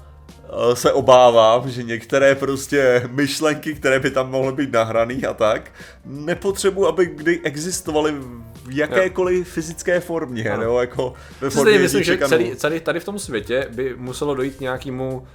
eh, 0.71 0.75
se 0.75 0.93
obávám, 0.93 1.69
že 1.69 1.83
některé 1.83 2.35
prostě 2.35 3.03
myšlenky, 3.11 3.73
které 3.75 3.99
by 3.99 4.11
tam 4.11 4.31
mohly 4.31 4.53
být 4.53 4.71
nahraný 4.71 5.25
a 5.25 5.33
tak, 5.33 5.71
nepotřebuji, 6.05 6.87
aby 6.87 7.05
kdy 7.05 7.39
existovaly 7.43 8.11
v 8.65 8.71
jakékoliv 8.77 9.47
fyzické 9.49 9.99
formě, 9.99 10.49
Ano. 10.51 10.61
nebo 10.61 10.79
jako 10.81 11.13
ve 11.41 11.49
formě 11.49 11.61
stejně 11.71 11.79
myslím, 11.79 12.03
že 12.03 12.17
celý, 12.27 12.55
celý, 12.55 12.79
tady 12.79 12.99
v 12.99 13.05
tom 13.05 13.19
světě 13.19 13.67
by 13.75 13.95
muselo 13.97 14.35
dojít 14.35 14.55
k 14.55 14.59
nějakému 14.59 15.17
uh, 15.17 15.25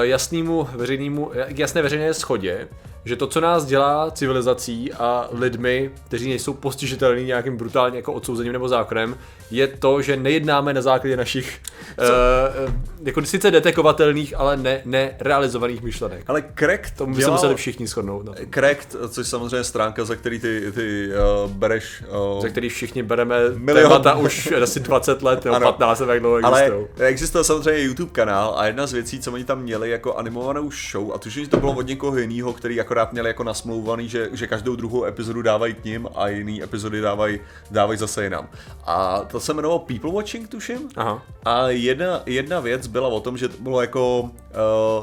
jasnému 0.00 0.68
veřejnému, 0.74 1.30
jasné 1.48 1.82
veřejné 1.82 2.14
schodě, 2.14 2.68
že 3.06 3.16
to, 3.16 3.26
co 3.26 3.40
nás 3.40 3.64
dělá 3.64 4.10
civilizací 4.10 4.92
a 4.92 5.28
lidmi, 5.32 5.90
kteří 6.06 6.28
nejsou 6.28 6.52
postižitelní 6.52 7.24
nějakým 7.24 7.56
brutálně 7.56 7.96
jako 7.96 8.12
odsouzením 8.12 8.52
nebo 8.52 8.68
zákonem, 8.68 9.18
je 9.50 9.66
to, 9.66 10.02
že 10.02 10.16
nejednáme 10.16 10.74
na 10.74 10.82
základě 10.82 11.16
našich 11.16 11.60
uh, 11.98 12.72
jako 13.04 13.24
sice 13.24 13.50
detekovatelných, 13.50 14.34
ale 14.36 14.56
ne, 14.56 14.80
nerealizovaných 14.84 15.82
myšlenek. 15.82 16.24
Ale 16.26 16.44
Crack 16.58 16.90
To 16.96 17.06
by 17.06 17.22
se 17.22 17.30
museli 17.30 17.54
všichni 17.54 17.86
shodnout. 17.86 18.24
Na 18.24 18.32
tom. 18.32 18.46
Cracked, 18.54 18.96
což 19.08 19.28
samozřejmě 19.28 19.64
stránka, 19.64 20.04
za 20.04 20.14
který 20.16 20.40
ty, 20.40 20.72
ty 20.72 21.08
uh, 21.44 21.50
bereš 21.50 22.02
uh, 22.36 22.42
Ze 22.42 22.50
kterých 22.50 22.72
všichni 22.72 23.02
bereme 23.02 23.36
Milion. 23.56 23.88
témata 23.90 24.14
už 24.14 24.52
asi 24.62 24.80
20 24.80 25.22
let 25.22 25.44
nebo 25.44 25.56
Ano. 25.56 25.66
15 25.66 26.00
let, 26.00 26.08
jak 26.08 26.20
dlouho 26.20 26.38
Ale 26.42 26.62
existují. 26.62 26.86
existuje 26.98 27.44
samozřejmě 27.44 27.82
YouTube 27.82 28.10
kanál 28.12 28.54
a 28.56 28.66
jedna 28.66 28.86
z 28.86 28.92
věcí, 28.92 29.20
co 29.20 29.32
oni 29.32 29.44
tam 29.44 29.62
měli 29.62 29.90
jako 29.90 30.14
animovanou 30.14 30.70
show, 30.90 31.12
a 31.14 31.18
tuším, 31.18 31.44
že 31.44 31.50
to 31.50 31.56
bylo 31.60 31.72
od 31.72 31.86
někoho 31.86 32.18
jiného, 32.18 32.52
který 32.52 32.80
akorát 32.80 33.12
měli 33.12 33.28
jako 33.28 33.44
nasmlouvaný, 33.44 34.08
že, 34.08 34.28
že 34.32 34.46
každou 34.46 34.76
druhou 34.76 35.04
epizodu 35.04 35.42
dávají 35.42 35.74
k 35.74 35.84
ním 35.84 36.08
a 36.14 36.28
jiný 36.28 36.62
epizody 36.62 37.00
dávají, 37.00 37.40
dávají 37.70 37.98
zase 37.98 38.24
jinam. 38.24 38.48
A 38.86 39.20
to 39.30 39.35
se 39.40 39.52
jmenovalo 39.52 39.78
People 39.78 40.12
Watching, 40.12 40.48
tuším. 40.48 40.88
Aha. 40.96 41.22
A 41.44 41.68
jedna, 41.68 42.22
jedna 42.26 42.60
věc 42.60 42.86
byla 42.86 43.08
o 43.08 43.20
tom, 43.20 43.36
že 43.36 43.48
to 43.48 43.56
bylo 43.60 43.80
jako 43.80 44.20
uh, 44.20 44.30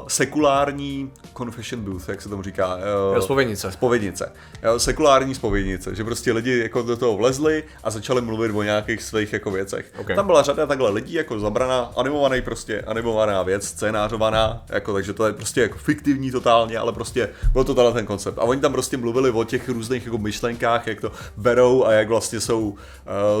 sekulární 0.08 1.10
confession 1.36 1.84
booth, 1.84 2.08
jak 2.08 2.22
se 2.22 2.28
tomu 2.28 2.42
říká. 2.42 2.78
Uh, 3.12 3.18
Spovědnice. 3.18 3.72
Spovědnice. 3.72 4.32
Jo, 4.62 4.78
sekulární 4.78 5.34
spovědnice, 5.34 5.94
že 5.94 6.04
prostě 6.04 6.32
lidi 6.32 6.58
jako 6.58 6.82
do 6.82 6.96
toho 6.96 7.16
vlezli 7.16 7.64
a 7.84 7.90
začali 7.90 8.20
mluvit 8.20 8.52
o 8.54 8.62
nějakých 8.62 9.02
svých 9.02 9.32
jako 9.32 9.50
věcech. 9.50 9.92
Ok. 9.98 10.14
Tam 10.14 10.26
byla 10.26 10.42
řada 10.42 10.66
takhle 10.66 10.90
lidí 10.90 11.14
jako 11.14 11.40
zabraná, 11.40 11.92
animovaný 11.96 12.42
prostě, 12.42 12.80
animovaná 12.80 13.42
věc, 13.42 13.66
scénářovaná, 13.66 14.64
jako, 14.68 14.92
takže 14.92 15.12
to 15.12 15.26
je 15.26 15.32
prostě 15.32 15.60
jako 15.60 15.78
fiktivní 15.78 16.30
totálně, 16.30 16.78
ale 16.78 16.92
prostě 16.92 17.30
byl 17.52 17.64
to 17.64 17.74
tenhle 17.74 17.92
ten 17.92 18.06
koncept. 18.06 18.38
A 18.38 18.42
oni 18.42 18.60
tam 18.60 18.72
prostě 18.72 18.96
mluvili 18.96 19.30
o 19.30 19.44
těch 19.44 19.68
různých 19.68 20.04
jako 20.04 20.18
myšlenkách, 20.18 20.86
jak 20.86 21.00
to 21.00 21.12
berou 21.36 21.84
a 21.84 21.92
jak 21.92 22.08
vlastně 22.08 22.40
jsou, 22.40 22.68
uh, 22.68 22.76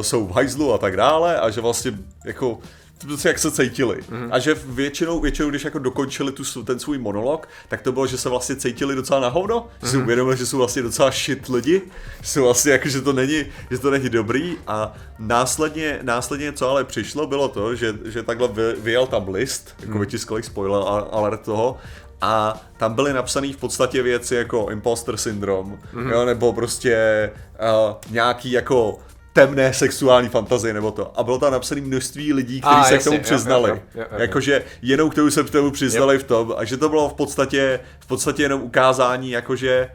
jsou 0.00 0.26
v 0.26 0.30
hajzlu 0.30 0.72
a 0.74 0.78
tak 0.84 0.96
dále 0.96 1.40
a 1.40 1.50
že 1.50 1.60
vlastně 1.60 1.92
jako 2.24 2.58
prostě 3.06 3.28
jak 3.28 3.38
se 3.38 3.50
cítili. 3.50 3.96
Mm-hmm. 3.96 4.28
A 4.30 4.38
že 4.38 4.54
většinou, 4.54 5.20
většinou, 5.20 5.50
když 5.50 5.64
jako 5.64 5.78
dokončili 5.78 6.32
tu, 6.32 6.62
ten 6.64 6.78
svůj 6.78 6.98
monolog, 6.98 7.48
tak 7.68 7.82
to 7.82 7.92
bylo, 7.92 8.06
že 8.06 8.18
se 8.18 8.28
vlastně 8.28 8.56
cítili 8.56 8.94
docela 8.94 9.20
na 9.20 9.28
hovno, 9.28 9.60
mm-hmm. 9.60 9.84
že 9.84 9.88
si 9.88 9.96
uvědomili, 9.96 10.36
že 10.36 10.46
jsou 10.46 10.58
vlastně 10.58 10.82
docela 10.82 11.10
shit 11.10 11.48
lidi, 11.48 11.82
že 12.22 12.28
jsou 12.28 12.42
vlastně 12.42 12.72
jako, 12.72 12.88
že 12.88 13.00
to 13.00 13.12
není, 13.12 13.44
že 13.70 13.78
to 13.78 13.90
není 13.90 14.08
dobrý 14.08 14.56
a 14.66 14.94
následně, 15.18 15.98
následně 16.02 16.52
co 16.52 16.70
ale 16.70 16.84
přišlo, 16.84 17.26
bylo 17.26 17.48
to, 17.48 17.74
že, 17.74 17.94
že 18.04 18.22
takhle 18.22 18.48
vy, 18.48 18.62
vyjel 18.78 19.06
tam 19.06 19.28
list, 19.28 19.74
jako 19.80 19.94
mm. 19.94 20.00
vytiskli 20.00 20.42
spoiler 20.42 20.82
a- 20.82 21.08
alert 21.16 21.40
toho, 21.40 21.76
a 22.20 22.60
tam 22.76 22.94
byly 22.94 23.12
napsané 23.12 23.52
v 23.52 23.56
podstatě 23.56 24.02
věci 24.02 24.34
jako 24.34 24.68
imposter 24.70 25.16
syndrom, 25.16 25.78
mm-hmm. 25.94 26.10
jo, 26.10 26.24
nebo 26.24 26.52
prostě 26.52 27.30
uh, 27.60 27.94
nějaký 28.10 28.50
jako 28.50 28.98
temné 29.34 29.72
sexuální 29.72 30.28
fantazie 30.28 30.74
nebo 30.74 30.90
to. 30.90 31.18
A 31.18 31.22
bylo 31.22 31.38
tam 31.38 31.52
napsané 31.52 31.80
množství 31.80 32.32
lidí, 32.32 32.60
kteří 32.60 32.76
A, 32.76 32.84
se 32.84 32.94
jasně, 32.94 33.10
k 33.10 33.12
tomu 33.12 33.22
přiznali. 33.22 33.70
jo, 33.70 33.76
jo, 33.76 33.82
jo, 34.00 34.06
jo. 34.12 34.18
Jakože 34.20 34.64
jenom 34.82 35.10
k 35.10 35.14
tomu 35.14 35.30
se 35.30 35.44
k 35.44 35.50
tomu 35.50 35.70
přiznali 35.70 36.18
v 36.18 36.24
tom. 36.24 36.54
A 36.56 36.64
že 36.64 36.76
to 36.76 36.88
bylo 36.88 37.08
v 37.08 37.14
podstatě, 37.14 37.80
v 38.00 38.06
podstatě 38.06 38.42
jenom 38.42 38.62
ukázání, 38.62 39.30
jakože 39.30 39.90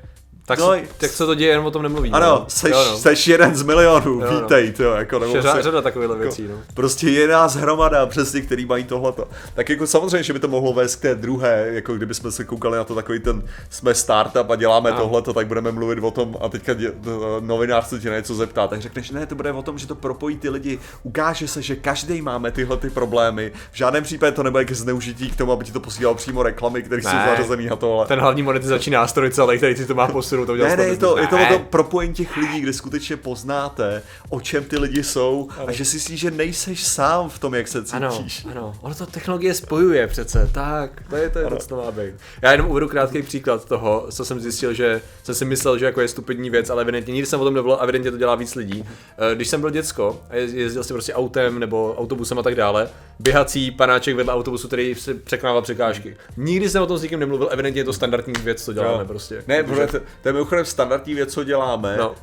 Tak, 0.49 0.59
no, 0.59 0.71
se, 0.71 0.81
tak 0.97 1.11
se 1.11 1.25
to 1.25 1.35
děje, 1.35 1.49
jenom 1.51 1.65
o 1.65 1.71
tom 1.71 1.81
nemluví. 1.83 2.11
ano, 2.11 2.25
no. 2.25 2.45
seš, 2.47 2.71
Jo, 2.71 2.85
no. 2.91 2.97
seš 2.97 3.27
jeden 3.27 3.55
z 3.55 3.63
milionů, 3.63 4.11
Jo, 4.21 4.31
no. 4.31 4.41
vítej, 4.41 4.71
to 4.71 4.83
jako, 4.83 5.19
nebo 5.19 5.33
řada, 5.33 5.53
se- 5.55 5.61
řada 5.61 5.81
takovýchhle 5.81 6.17
věcí, 6.17 6.47
no. 6.47 6.55
Prostě 6.73 7.09
je 7.09 7.27
nás 7.27 7.55
hromada 7.55 8.05
přesně, 8.05 8.41
který 8.41 8.65
mají 8.65 8.83
tohleto. 8.83 9.27
Tak 9.55 9.69
jako 9.69 9.87
samozřejmě, 9.87 10.23
že 10.23 10.33
by 10.33 10.39
to 10.39 10.47
mohlo 10.47 10.73
vést 10.73 10.95
k 10.95 11.01
té 11.01 11.15
druhé, 11.15 11.67
jako 11.71 11.93
kdyby 11.93 12.13
jsme 12.13 12.31
se 12.31 12.43
koukali 12.43 12.77
na 12.77 12.83
to 12.83 12.95
takový 12.95 13.19
ten, 13.19 13.43
jsme 13.69 13.95
startup 13.95 14.49
a 14.49 14.55
děláme 14.55 14.89
Ano. 14.89 14.99
tohleto, 14.99 15.33
tak 15.33 15.47
budeme 15.47 15.71
mluvit 15.71 15.99
o 16.01 16.11
tom 16.11 16.37
a 16.41 16.49
teďka 16.49 16.73
dě, 16.73 16.91
novinář 17.39 17.87
se 17.87 17.99
tě 17.99 18.09
na 18.09 18.15
něco 18.15 18.35
zeptá, 18.35 18.67
tak 18.67 18.81
řekneš, 18.81 19.11
ne, 19.11 19.25
to 19.25 19.35
bude 19.35 19.51
o 19.51 19.61
tom, 19.61 19.77
že 19.77 19.87
to 19.87 19.95
propojí 19.95 20.37
ty 20.37 20.49
lidi, 20.49 20.79
ukáže 21.03 21.47
se, 21.47 21.61
že 21.61 21.75
každý 21.75 22.21
máme 22.21 22.51
tyhle 22.51 22.77
ty 22.77 22.89
problémy, 22.89 23.51
v 23.71 23.77
žádném 23.77 24.03
případě 24.03 24.31
to 24.31 24.43
nebude 24.43 24.65
k 24.65 24.71
zneužití 24.71 25.29
k 25.31 25.35
tomu, 25.35 25.51
aby 25.51 25.65
ti 25.65 25.71
to 25.71 25.79
posílal 25.79 26.15
přímo 26.15 26.43
reklamy, 26.43 26.83
které 26.83 27.01
jsou 27.01 27.09
zařazený 27.29 27.65
na 27.65 27.75
tohle. 27.75 28.05
Ten 28.05 28.19
hlavní 28.19 28.43
monetizační 28.43 28.91
nástroj 28.91 29.29
celý, 29.31 29.57
který 29.57 29.75
si 29.75 29.85
to 29.85 29.95
má 29.95 30.07
posunout 30.07 30.38
budou 30.39 30.45
to 30.45 30.53
udělat 30.53 30.69
Ne, 30.69 30.77
ne, 30.77 30.83
je 30.83 30.97
to, 30.97 31.17
je 31.17 31.27
to 31.27 31.35
o 31.35 31.45
tom 31.45 31.65
propojení 31.69 32.13
těch 32.13 32.37
lidí, 32.37 32.61
kde 32.61 32.73
skutečně 32.73 33.17
poznáte, 33.17 34.01
o 34.29 34.41
čem 34.41 34.63
ty 34.63 34.77
lidi 34.77 35.03
jsou 35.03 35.49
a 35.67 35.71
že 35.71 35.85
si 35.85 35.95
myslíš, 35.95 36.19
že 36.19 36.31
nejseš 36.31 36.83
sám 36.87 37.29
v 37.29 37.39
tom, 37.39 37.53
jak 37.55 37.67
se 37.67 37.83
Ano, 37.91 38.11
cítíš. 38.17 38.45
ano, 38.51 38.75
ono 38.81 38.95
to 38.95 39.05
technologie 39.05 39.53
spojuje 39.53 40.07
přece, 40.07 40.49
tak, 40.53 41.03
to 41.09 41.15
je 41.15 41.29
to, 41.29 41.39
je 41.39 41.45
to 41.45 41.55
co 41.55 41.67
to 41.67 41.75
má 41.75 41.91
být. 41.91 42.13
Já 42.41 42.51
jenom 42.51 42.67
uvedu 42.71 42.87
krátký 42.87 43.21
příklad 43.21 43.65
toho, 43.65 44.07
co 44.11 44.25
jsem 44.25 44.39
zjistil, 44.39 44.73
že 44.73 45.01
jsem 45.23 45.35
si 45.35 45.45
myslel, 45.45 45.77
že 45.77 45.85
jako 45.85 46.01
je 46.01 46.07
stupidní 46.07 46.49
věc, 46.49 46.69
ale 46.69 46.81
evidentně 46.81 47.13
nikdy 47.13 47.25
jsem 47.25 47.41
o 47.41 47.45
tom 47.45 47.53
nebyl, 47.53 47.73
a 47.73 47.83
evidentně 47.83 48.11
to 48.11 48.17
dělá 48.17 48.35
víc 48.35 48.55
lidí. 48.55 48.85
Eh, 49.31 49.35
Když 49.35 49.47
jsem 49.47 49.61
byl 49.61 49.69
děcko 49.69 50.21
a 50.29 50.35
je- 50.35 50.43
jezdil 50.59 50.83
jsem 50.83 50.95
prostě 50.95 51.13
autem 51.13 51.59
nebo 51.59 51.95
autobusem 51.97 52.39
a 52.39 52.43
tak 52.43 52.55
dále, 52.55 52.89
běhací 53.19 53.71
panáček 53.71 54.15
vedle 54.15 54.33
autobusu, 54.33 54.67
který 54.67 54.95
si 54.95 55.13
překonával 55.13 55.61
překážky. 55.61 56.17
Nikdy 56.37 56.69
jsem 56.69 56.83
o 56.83 56.85
tom 56.85 56.97
s 56.97 57.01
nikým 57.01 57.19
nemluvil, 57.19 57.49
evidentně 57.51 57.79
je 57.81 57.85
to 57.85 57.93
standardní 57.93 58.33
věc, 58.43 58.63
co 58.65 58.73
děláme 58.73 58.99
Jo. 59.01 59.05
prostě. 59.07 59.43
Ne, 59.47 59.63
protože 59.63 59.87
to, 59.87 59.99
to 60.23 60.28
je 60.29 60.33
mimochodem 60.33 60.65
standardní 60.65 61.13
věc, 61.13 61.33
co 61.33 61.43
děláme, 61.43 61.95
No. 61.97 62.15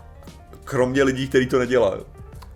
kromě 0.65 1.03
lidí, 1.03 1.29
kteří 1.29 1.47
to 1.47 1.59
nedělají. 1.59 2.01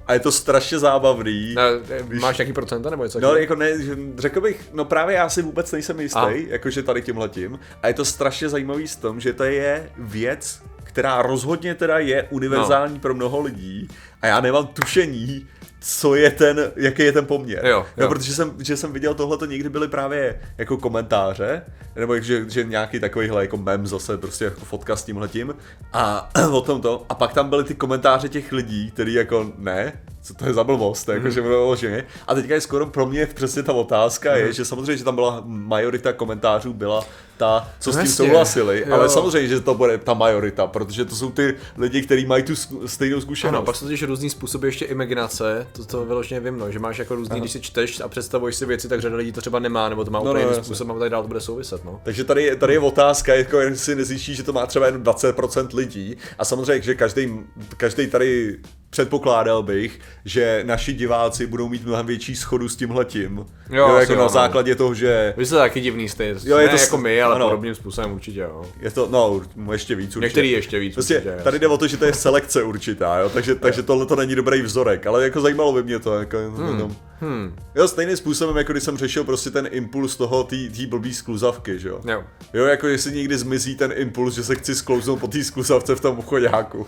A 0.07 0.13
je 0.15 0.21
to 0.21 0.33
strašně 0.33 0.79
zábavný. 0.79 1.55
Ne, 1.55 1.63
ne, 2.11 2.21
máš 2.21 2.39
nějaký 2.39 2.53
procenta 2.53 2.91
nebo 2.91 3.05
něco? 3.05 3.21
No, 3.21 3.37
jako 3.37 3.55
ne, 3.55 3.71
řekl 4.19 4.41
bych, 4.41 4.69
no 4.73 4.85
právě 4.85 5.17
já 5.17 5.29
si 5.29 5.43
vůbec 5.43 5.73
nejsem 5.73 6.01
jistý, 6.01 6.19
A. 6.19 6.31
jakože 6.49 6.83
tady 6.83 7.03
tímhletím. 7.03 7.59
A 7.83 7.89
je 7.89 7.95
to 7.95 8.05
strašně 8.05 8.49
zajímavý 8.49 8.89
s 8.89 8.97
tom, 8.97 9.21
že 9.21 9.33
to 9.33 9.45
je 9.45 9.91
věc, 9.99 10.63
která 10.85 11.23
rozhodně 11.23 11.75
teda 11.75 11.99
je 11.99 12.27
univerzální 12.31 12.95
no. 12.95 13.01
pro 13.01 13.15
mnoho 13.15 13.41
lidí 13.41 13.89
a 14.23 14.27
já 14.27 14.41
nemám 14.41 14.67
tušení, 14.67 15.49
co 15.81 16.15
je 16.15 16.31
ten, 16.31 16.73
jaký 16.77 17.03
je 17.03 17.13
ten 17.13 17.27
poměr. 17.27 17.67
Jo, 17.67 17.87
No, 17.97 18.03
jo. 18.05 18.09
protože 18.09 18.35
jsem, 18.35 18.55
že 18.59 18.77
jsem 18.77 18.93
viděl 18.93 19.15
tohle, 19.15 19.39
to 19.39 19.47
někdy 19.47 19.69
byly 19.69 19.89
právě 19.89 20.41
jako 20.59 20.77
komentáře, 20.77 21.63
nebo 21.97 22.21
že, 22.21 22.51
že 22.51 22.65
nějaký 22.65 23.01
takovýhle 23.01 23.43
jako 23.43 23.57
mem 23.57 23.87
zase, 23.87 24.19
prostě 24.19 24.45
jako 24.45 24.61
fotka 24.61 24.97
s 24.97 25.05
tímhletím 25.05 25.55
a 25.93 26.31
o 26.53 26.61
tom 26.61 26.81
to. 26.81 27.07
A 27.09 27.15
pak 27.15 27.33
tam 27.33 27.49
byly 27.49 27.65
ty 27.65 27.75
komentáře 27.75 28.29
těch 28.29 28.53
lidí, 28.53 28.91
který 28.91 29.15
jako 29.15 29.53
ne, 29.59 29.93
co 30.23 30.35
to 30.35 30.47
je 30.47 30.55
za 30.55 30.65
blbost, 30.65 31.09
jako, 31.09 31.21
Mhm. 31.23 31.31
že 31.31 31.41
vyloženě. 31.41 32.05
A 32.27 32.35
teďka 32.35 32.55
je 32.55 32.61
skoro 32.61 32.87
pro 32.87 33.07
mě 33.07 33.27
přesně 33.27 33.63
ta 33.63 33.73
otázka, 33.73 34.37
je, 34.37 34.53
že 34.53 34.65
samozřejmě, 34.65 34.97
že 34.97 35.05
tam 35.05 35.15
byla 35.15 35.43
majorita 35.47 36.13
komentářů 36.13 36.73
byla 36.73 37.05
ta, 37.37 37.69
co 37.81 37.93
s 37.93 37.95
tím 37.95 38.01
Jasně, 38.01 38.15
souhlasili, 38.15 38.85
jo. 38.87 38.95
ale 38.95 39.09
samozřejmě, 39.09 39.49
že 39.49 39.61
to 39.61 39.75
bude 39.75 39.99
ta 39.99 40.15
majorita, 40.15 40.67
protože 40.67 41.05
to 41.05 41.17
jsou 41.17 41.31
ty 41.31 41.55
lidi, 41.79 42.03
kteří 42.03 42.27
mají 42.27 42.43
tu 42.43 42.53
stejnou 42.87 43.21
zkušenost. 43.21 43.55
Ano, 43.57 43.63
pak 43.65 43.77
jsou 43.77 43.85
totiž 43.85 44.03
různý 44.03 44.31
způsoby 44.31 44.67
ještě 44.69 44.85
imaginace, 44.85 45.67
to 45.73 45.85
to 45.85 46.05
vyloženě 46.05 46.41
vím, 46.41 46.59
no, 46.59 46.71
že 46.73 46.79
máš 46.79 46.99
jako 46.99 47.15
různý, 47.15 47.41
když 47.41 47.53
si 47.53 47.61
čteš 47.61 48.01
a 48.01 48.09
představuješ 48.09 48.57
si 48.57 48.67
věci, 48.67 48.89
tak 48.89 49.01
řada 49.01 49.17
lidí 49.17 49.33
to 49.33 49.41
třeba 49.41 49.59
nemá, 49.59 49.89
nebo 49.89 50.05
to 50.05 50.11
má 50.11 50.19
No, 50.19 50.23
úplně 50.23 50.35
no, 50.35 50.41
jiným 50.41 50.51
jasně. 50.51 50.65
způsobem 50.65 50.97
a 50.97 51.01
tak 51.01 51.11
dále 51.11 51.25
to 51.25 51.29
bude 51.29 51.41
souviset, 51.41 51.85
no. 51.85 52.01
Takže 52.05 52.25
tady, 52.25 52.43
je- 52.43 52.57
tady 52.57 52.73
je 52.73 52.79
otázka, 52.81 53.35
jako 53.35 53.61
jen 53.61 53.77
si 53.77 53.95
nezjistí, 53.95 54.35
že 54.35 54.43
to 54.43 54.53
má 54.53 54.67
třeba 54.67 54.87
jen 54.87 55.03
20% 55.03 55.75
lidí. 55.75 56.17
A 56.39 56.45
samozřejmě, 56.45 56.83
že 56.83 56.95
každý, 56.95 57.41
každý 57.77 58.07
tady 58.07 58.57
předpokládal 58.91 59.63
bych, 59.63 60.01
že 60.25 60.63
naši 60.67 60.93
diváci 60.93 61.47
budou 61.47 61.69
mít 61.69 61.85
mnohem 61.87 62.07
větší 62.07 62.37
schodu 62.37 62.69
s 62.69 62.77
tímhletím. 62.77 63.37
Jo, 63.71 63.89
jo 63.89 63.97
jako 63.97 64.15
na 64.15 64.23
no. 64.23 64.29
základě 64.29 64.75
toho, 64.75 64.95
že 64.95 65.35
Vy 65.37 65.47
jste 65.47 65.57
taky 65.57 65.81
divný 65.81 66.09
stejně, 66.09 66.35
Jo, 66.45 66.57
ne 66.57 66.63
je 66.63 66.69
to 66.69 66.79
s- 66.79 66.83
jako 66.83 66.99
my, 66.99 67.23
ale 67.23 67.35
ano. 67.35 67.45
podobným 67.49 67.75
způsobem 67.75 68.13
určitě, 68.13 68.41
jo. 68.41 68.63
je 68.81 68.91
to, 68.91 69.09
no, 69.11 69.41
ještě 69.73 69.95
víc 69.95 70.07
určitě. 70.17 70.27
Některý 70.27 70.51
ještě 70.51 70.79
víc 70.79 70.95
Prostě 70.95 71.15
určitě, 71.17 71.37
tady 71.45 71.59
jde 71.59 71.69
o 71.69 71.79
to, 71.79 71.87
že 71.87 71.97
to 71.97 72.05
je 72.05 72.13
selekce 72.15 72.63
určitá, 72.63 73.19
jo? 73.19 73.29
takže, 73.29 73.55
takže 73.55 73.83
tohle 73.83 74.07
to 74.07 74.17
není 74.17 74.35
dobrý 74.35 74.63
vzorek, 74.63 75.07
ale 75.07 75.25
jako 75.25 75.41
zajímalo 75.41 75.73
by 75.73 75.83
mě 75.83 75.99
to. 75.99 76.15
Jako, 76.19 76.37
hmm. 76.57 76.97
Hmm, 77.21 77.57
Jo, 77.75 77.89
stejným 77.89 78.17
způsobem, 78.17 78.57
jako 78.57 78.73
když 78.73 78.85
jsem 78.85 78.97
řešil 78.97 79.25
prostě 79.25 79.51
ten 79.51 79.69
impuls 79.71 80.17
toho, 80.17 80.45
té 80.45 80.57
blbý 80.89 81.15
skluzavky, 81.15 81.79
že 81.79 81.89
jo. 81.89 82.01
jo. 82.09 82.25
Jo, 82.55 82.65
jako 82.65 82.87
jestli 82.87 83.13
někdy 83.13 83.39
zmizí 83.39 83.77
ten 83.77 83.93
impuls, 83.97 84.35
že 84.35 84.45
se 84.45 84.55
chci 84.55 84.75
sklouznout 84.75 85.21
po 85.21 85.27
té 85.29 85.45
skluzavce 85.45 85.95
v 85.95 86.01
tom 86.01 86.19
obchodáku. 86.19 86.87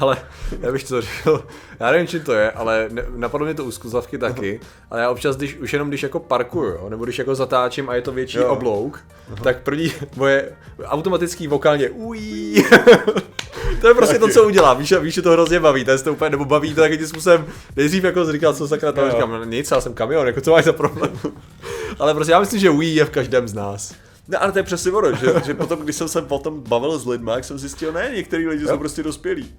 Ale 0.00 0.16
já 0.60 0.72
bych 0.72 0.84
to 0.84 1.00
řekl, 1.00 1.44
já 1.80 1.90
nevím, 1.90 2.06
čím 2.06 2.20
to 2.20 2.32
je, 2.32 2.50
ale 2.50 2.88
ne, 2.92 3.04
napadlo 3.16 3.44
mě 3.44 3.54
to 3.54 3.64
u 3.64 3.70
skluzavky 3.70 4.18
taky, 4.18 4.60
ale 4.90 5.00
já 5.00 5.10
občas, 5.10 5.36
když, 5.36 5.56
už 5.56 5.72
jenom 5.72 5.88
když 5.88 6.02
jako 6.02 6.20
parkuju, 6.20 6.64
jo, 6.70 6.86
nebo 6.88 7.04
když 7.04 7.18
jako 7.18 7.34
zatáčím 7.34 7.90
a 7.90 7.94
je 7.94 8.02
to 8.02 8.12
větší 8.12 8.38
Jo. 8.38 8.48
oblouk, 8.48 9.04
tak 9.42 9.62
první 9.62 9.92
moje 10.16 10.52
automatický 10.84 11.46
vokálně 11.48 11.90
ují. 11.90 12.64
to 13.80 13.88
je 13.88 13.94
prostě 13.94 14.18
to, 14.18 14.28
co 14.28 14.44
udělá, 14.46 14.74
víš, 14.74 14.92
víš, 15.00 15.14
že 15.14 15.22
to 15.22 15.30
hrozně 15.30 15.60
baví, 15.60 15.84
to 15.84 15.90
je 15.90 15.98
to 15.98 16.12
úplně, 16.12 16.30
nebo 16.30 16.44
baví 16.44 16.74
to 16.74 16.80
takovým 16.80 17.06
způsobem, 17.06 17.46
nejdřív 17.76 18.04
jako 18.04 18.32
říkal, 18.32 18.54
co 18.54 18.68
sakra 18.68 18.92
tam, 18.92 19.04
Jo. 19.04 19.10
říkám, 19.10 19.30
"No 19.30 19.44
nic, 19.44 19.70
já 19.70 19.80
jsem 19.80 19.94
kamion, 19.94 20.26
jako 20.26 20.40
co 20.40 20.50
máš 20.50 20.64
za 20.64 20.72
problém. 20.72 21.10
ale 21.98 22.14
prostě 22.14 22.32
já 22.32 22.40
myslím, 22.40 22.60
že 22.60 22.70
ují 22.70 22.94
je 22.94 23.04
v 23.04 23.10
každém 23.10 23.48
z 23.48 23.54
nás. 23.54 23.94
No 24.28 24.42
ale 24.42 24.52
to 24.52 24.58
je 24.58 24.62
přesně 24.62 24.92
ono, 24.92 25.12
že, 25.12 25.26
že 25.46 25.54
potom, 25.54 25.78
když 25.78 25.96
jsem 25.96 26.08
se 26.08 26.22
potom 26.22 26.62
bavil 26.68 26.98
s 26.98 27.06
lidmi, 27.06 27.30
jak 27.34 27.44
jsem 27.44 27.58
zjistil, 27.58 27.92
ne, 27.92 28.10
některý 28.16 28.46
lidi 28.48 28.66
jsou 28.66 28.78
prostě 28.78 29.02
dospělí. 29.02 29.54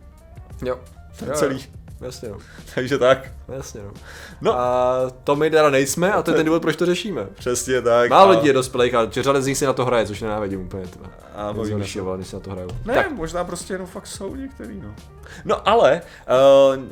Jo. 0.65 0.79
jo 1.25 1.33
celý. 1.33 1.55
Jo. 1.55 1.61
Jasně, 2.01 2.29
no. 2.29 2.37
Takže 2.75 2.97
tak, 2.97 3.31
Jasně, 3.47 3.81
no. 3.83 3.91
No. 4.41 4.59
A 4.59 4.97
to 5.23 5.35
my 5.35 5.49
teda 5.49 5.69
nejsme 5.69 6.13
a 6.13 6.21
to 6.21 6.31
je 6.31 6.37
ten 6.37 6.45
důvod, 6.45 6.61
proč 6.61 6.75
to 6.75 6.85
řešíme. 6.85 7.27
přesně 7.33 7.81
tak. 7.81 8.09
Málo 8.09 8.29
a- 8.29 8.31
lidí 8.35 8.47
je 8.47 8.53
dospělých 8.53 8.95
a 8.95 9.07
řada 9.11 9.41
z 9.41 9.47
nich 9.47 9.57
si 9.57 9.65
na 9.65 9.73
to 9.73 9.85
hraje, 9.85 10.05
což 10.05 10.21
nenávidím 10.21 10.61
úplně. 10.61 10.87
Teda. 10.87 11.05
A 11.35 11.51
mě 11.51 11.69
to. 11.69 11.77
když 11.77 11.91
si 12.23 12.35
na 12.35 12.39
to 12.39 12.51
hrajou. 12.51 12.69
Ne, 12.85 12.93
tak. 12.93 13.11
možná 13.11 13.43
prostě 13.43 13.73
jenom 13.73 13.87
fakt 13.87 14.07
jsou 14.07 14.35
některý, 14.35 14.79
no. 14.81 14.95
No 15.45 15.69
ale 15.69 16.01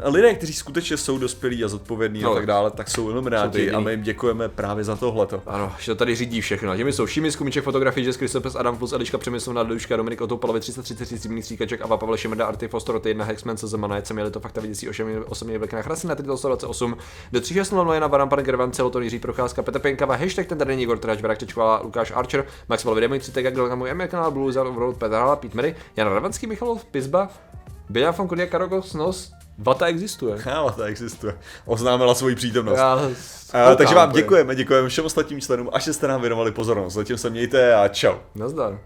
uh, 0.06 0.14
lidé, 0.14 0.34
kteří 0.34 0.54
skutečně 0.54 0.98
jsou 0.98 1.18
dospělí 1.18 1.64
a 1.64 1.68
zodpovědní 1.68 2.22
No, 2.22 2.32
a 2.32 2.36
tak 2.36 2.46
dále, 2.46 2.72
tak 2.72 2.90
jsou 2.90 3.22
ty 3.52 3.60
jediný. 3.60 3.76
a 3.76 3.80
my 3.80 3.92
jim 3.92 4.02
děkujeme 4.02 4.50
právě 4.50 4.84
za 4.84 4.96
tohleto. 4.96 5.42
ano, 5.48 5.74
že 5.80 5.92
to 5.92 5.96
tady 5.96 6.16
řídí 6.16 6.42
všechno. 6.42 6.78
Těmi 6.78 6.94
jsou 6.94 7.08
Šimis, 7.08 7.36
Kumiček, 7.36 7.64
fotografie, 7.64 8.06
Jess 8.06 8.18
Kristopes, 8.18 8.56
Adam 8.56 8.78
Plus, 8.78 8.92
Eliška 8.92 9.18
Přemyslovna, 9.18 9.62
Liduška, 9.62 9.98
Dominik 9.98 10.22
Otoupalovi, 10.22 10.60
333 10.60 11.18
Zimný 11.18 11.42
stříkaček, 11.42 11.82
Ava 11.82 11.98
Pavel 11.98 12.18
Šimrda, 12.18 12.46
Arty 12.46 12.68
Fostor, 12.68 13.02
1 13.06 13.26
Hexman, 13.26 13.58
Sezema, 13.58 13.88
Najce, 13.88 14.14
měli 14.14 14.32
to 14.32 14.40
fakta 14.40 14.62
viděcí 14.62 14.90
osobně 15.28 15.58
vlkná 15.58 15.82
chrasy 15.82 16.08
na 16.08 16.16
328 16.16 16.98
do 17.32 17.42
3600 17.42 18.00
na 18.02 18.08
Varan, 18.08 18.30
pan 18.30 18.40
Gervan, 18.40 18.72
Celoton, 18.72 19.04
Jiří 19.04 19.20
Procházka, 19.20 19.62
Petr 19.64 19.80
Pěnkava, 19.80 20.16
hashtag 20.16 20.48
ten 20.48 20.58
tady 20.58 20.76
Igor 20.82 20.98
Trač, 20.98 21.22
Verák 21.22 21.40
Čečkovala, 21.40 21.82
Lukáš 21.84 22.12
Archer, 22.16 22.46
Maximal 22.70 22.96
Videmoj, 22.96 23.20
3 23.20 23.32
Tega, 23.32 23.76
můj 23.76 23.94
ML 23.94 24.08
kanál, 24.08 24.32
Blue 24.32 24.54
Road, 24.54 24.98
Petr 24.98 25.16
Hala, 25.16 25.36
Pít 25.36 25.56
Mary, 25.56 25.76
Jan 25.96 26.08
Ravanský, 26.08 26.48
Michal 26.48 26.78
Pizba, 26.92 27.30
Běňa 27.90 28.12
Fankunia 28.12 28.48
Karokos 28.48 28.94
nos 28.94 29.32
Vata 29.58 29.86
existuje. 29.86 30.38
Já, 30.46 30.64
vata 30.64 30.86
existuje. 30.86 31.38
Oznámila 31.66 32.16
svoji 32.16 32.36
přítomnost. 32.36 32.78
Já 32.78 33.00
eh, 33.54 33.64
a, 33.64 33.76
takže 33.76 33.96
vám 33.96 34.12
děkujeme, 34.12 34.56
děkujeme 34.56 34.90
všem 34.90 35.06
ostatním 35.06 35.42
členům 35.42 35.70
a 35.74 35.80
jste 35.80 36.08
nám 36.08 36.22
věnovali 36.22 36.52
pozornost. 36.52 36.94
Zatím 36.94 37.18
se 37.18 37.30
mějte 37.30 37.76
a 37.76 37.88
čau. 37.88 38.16
Nazdar. 38.36 38.80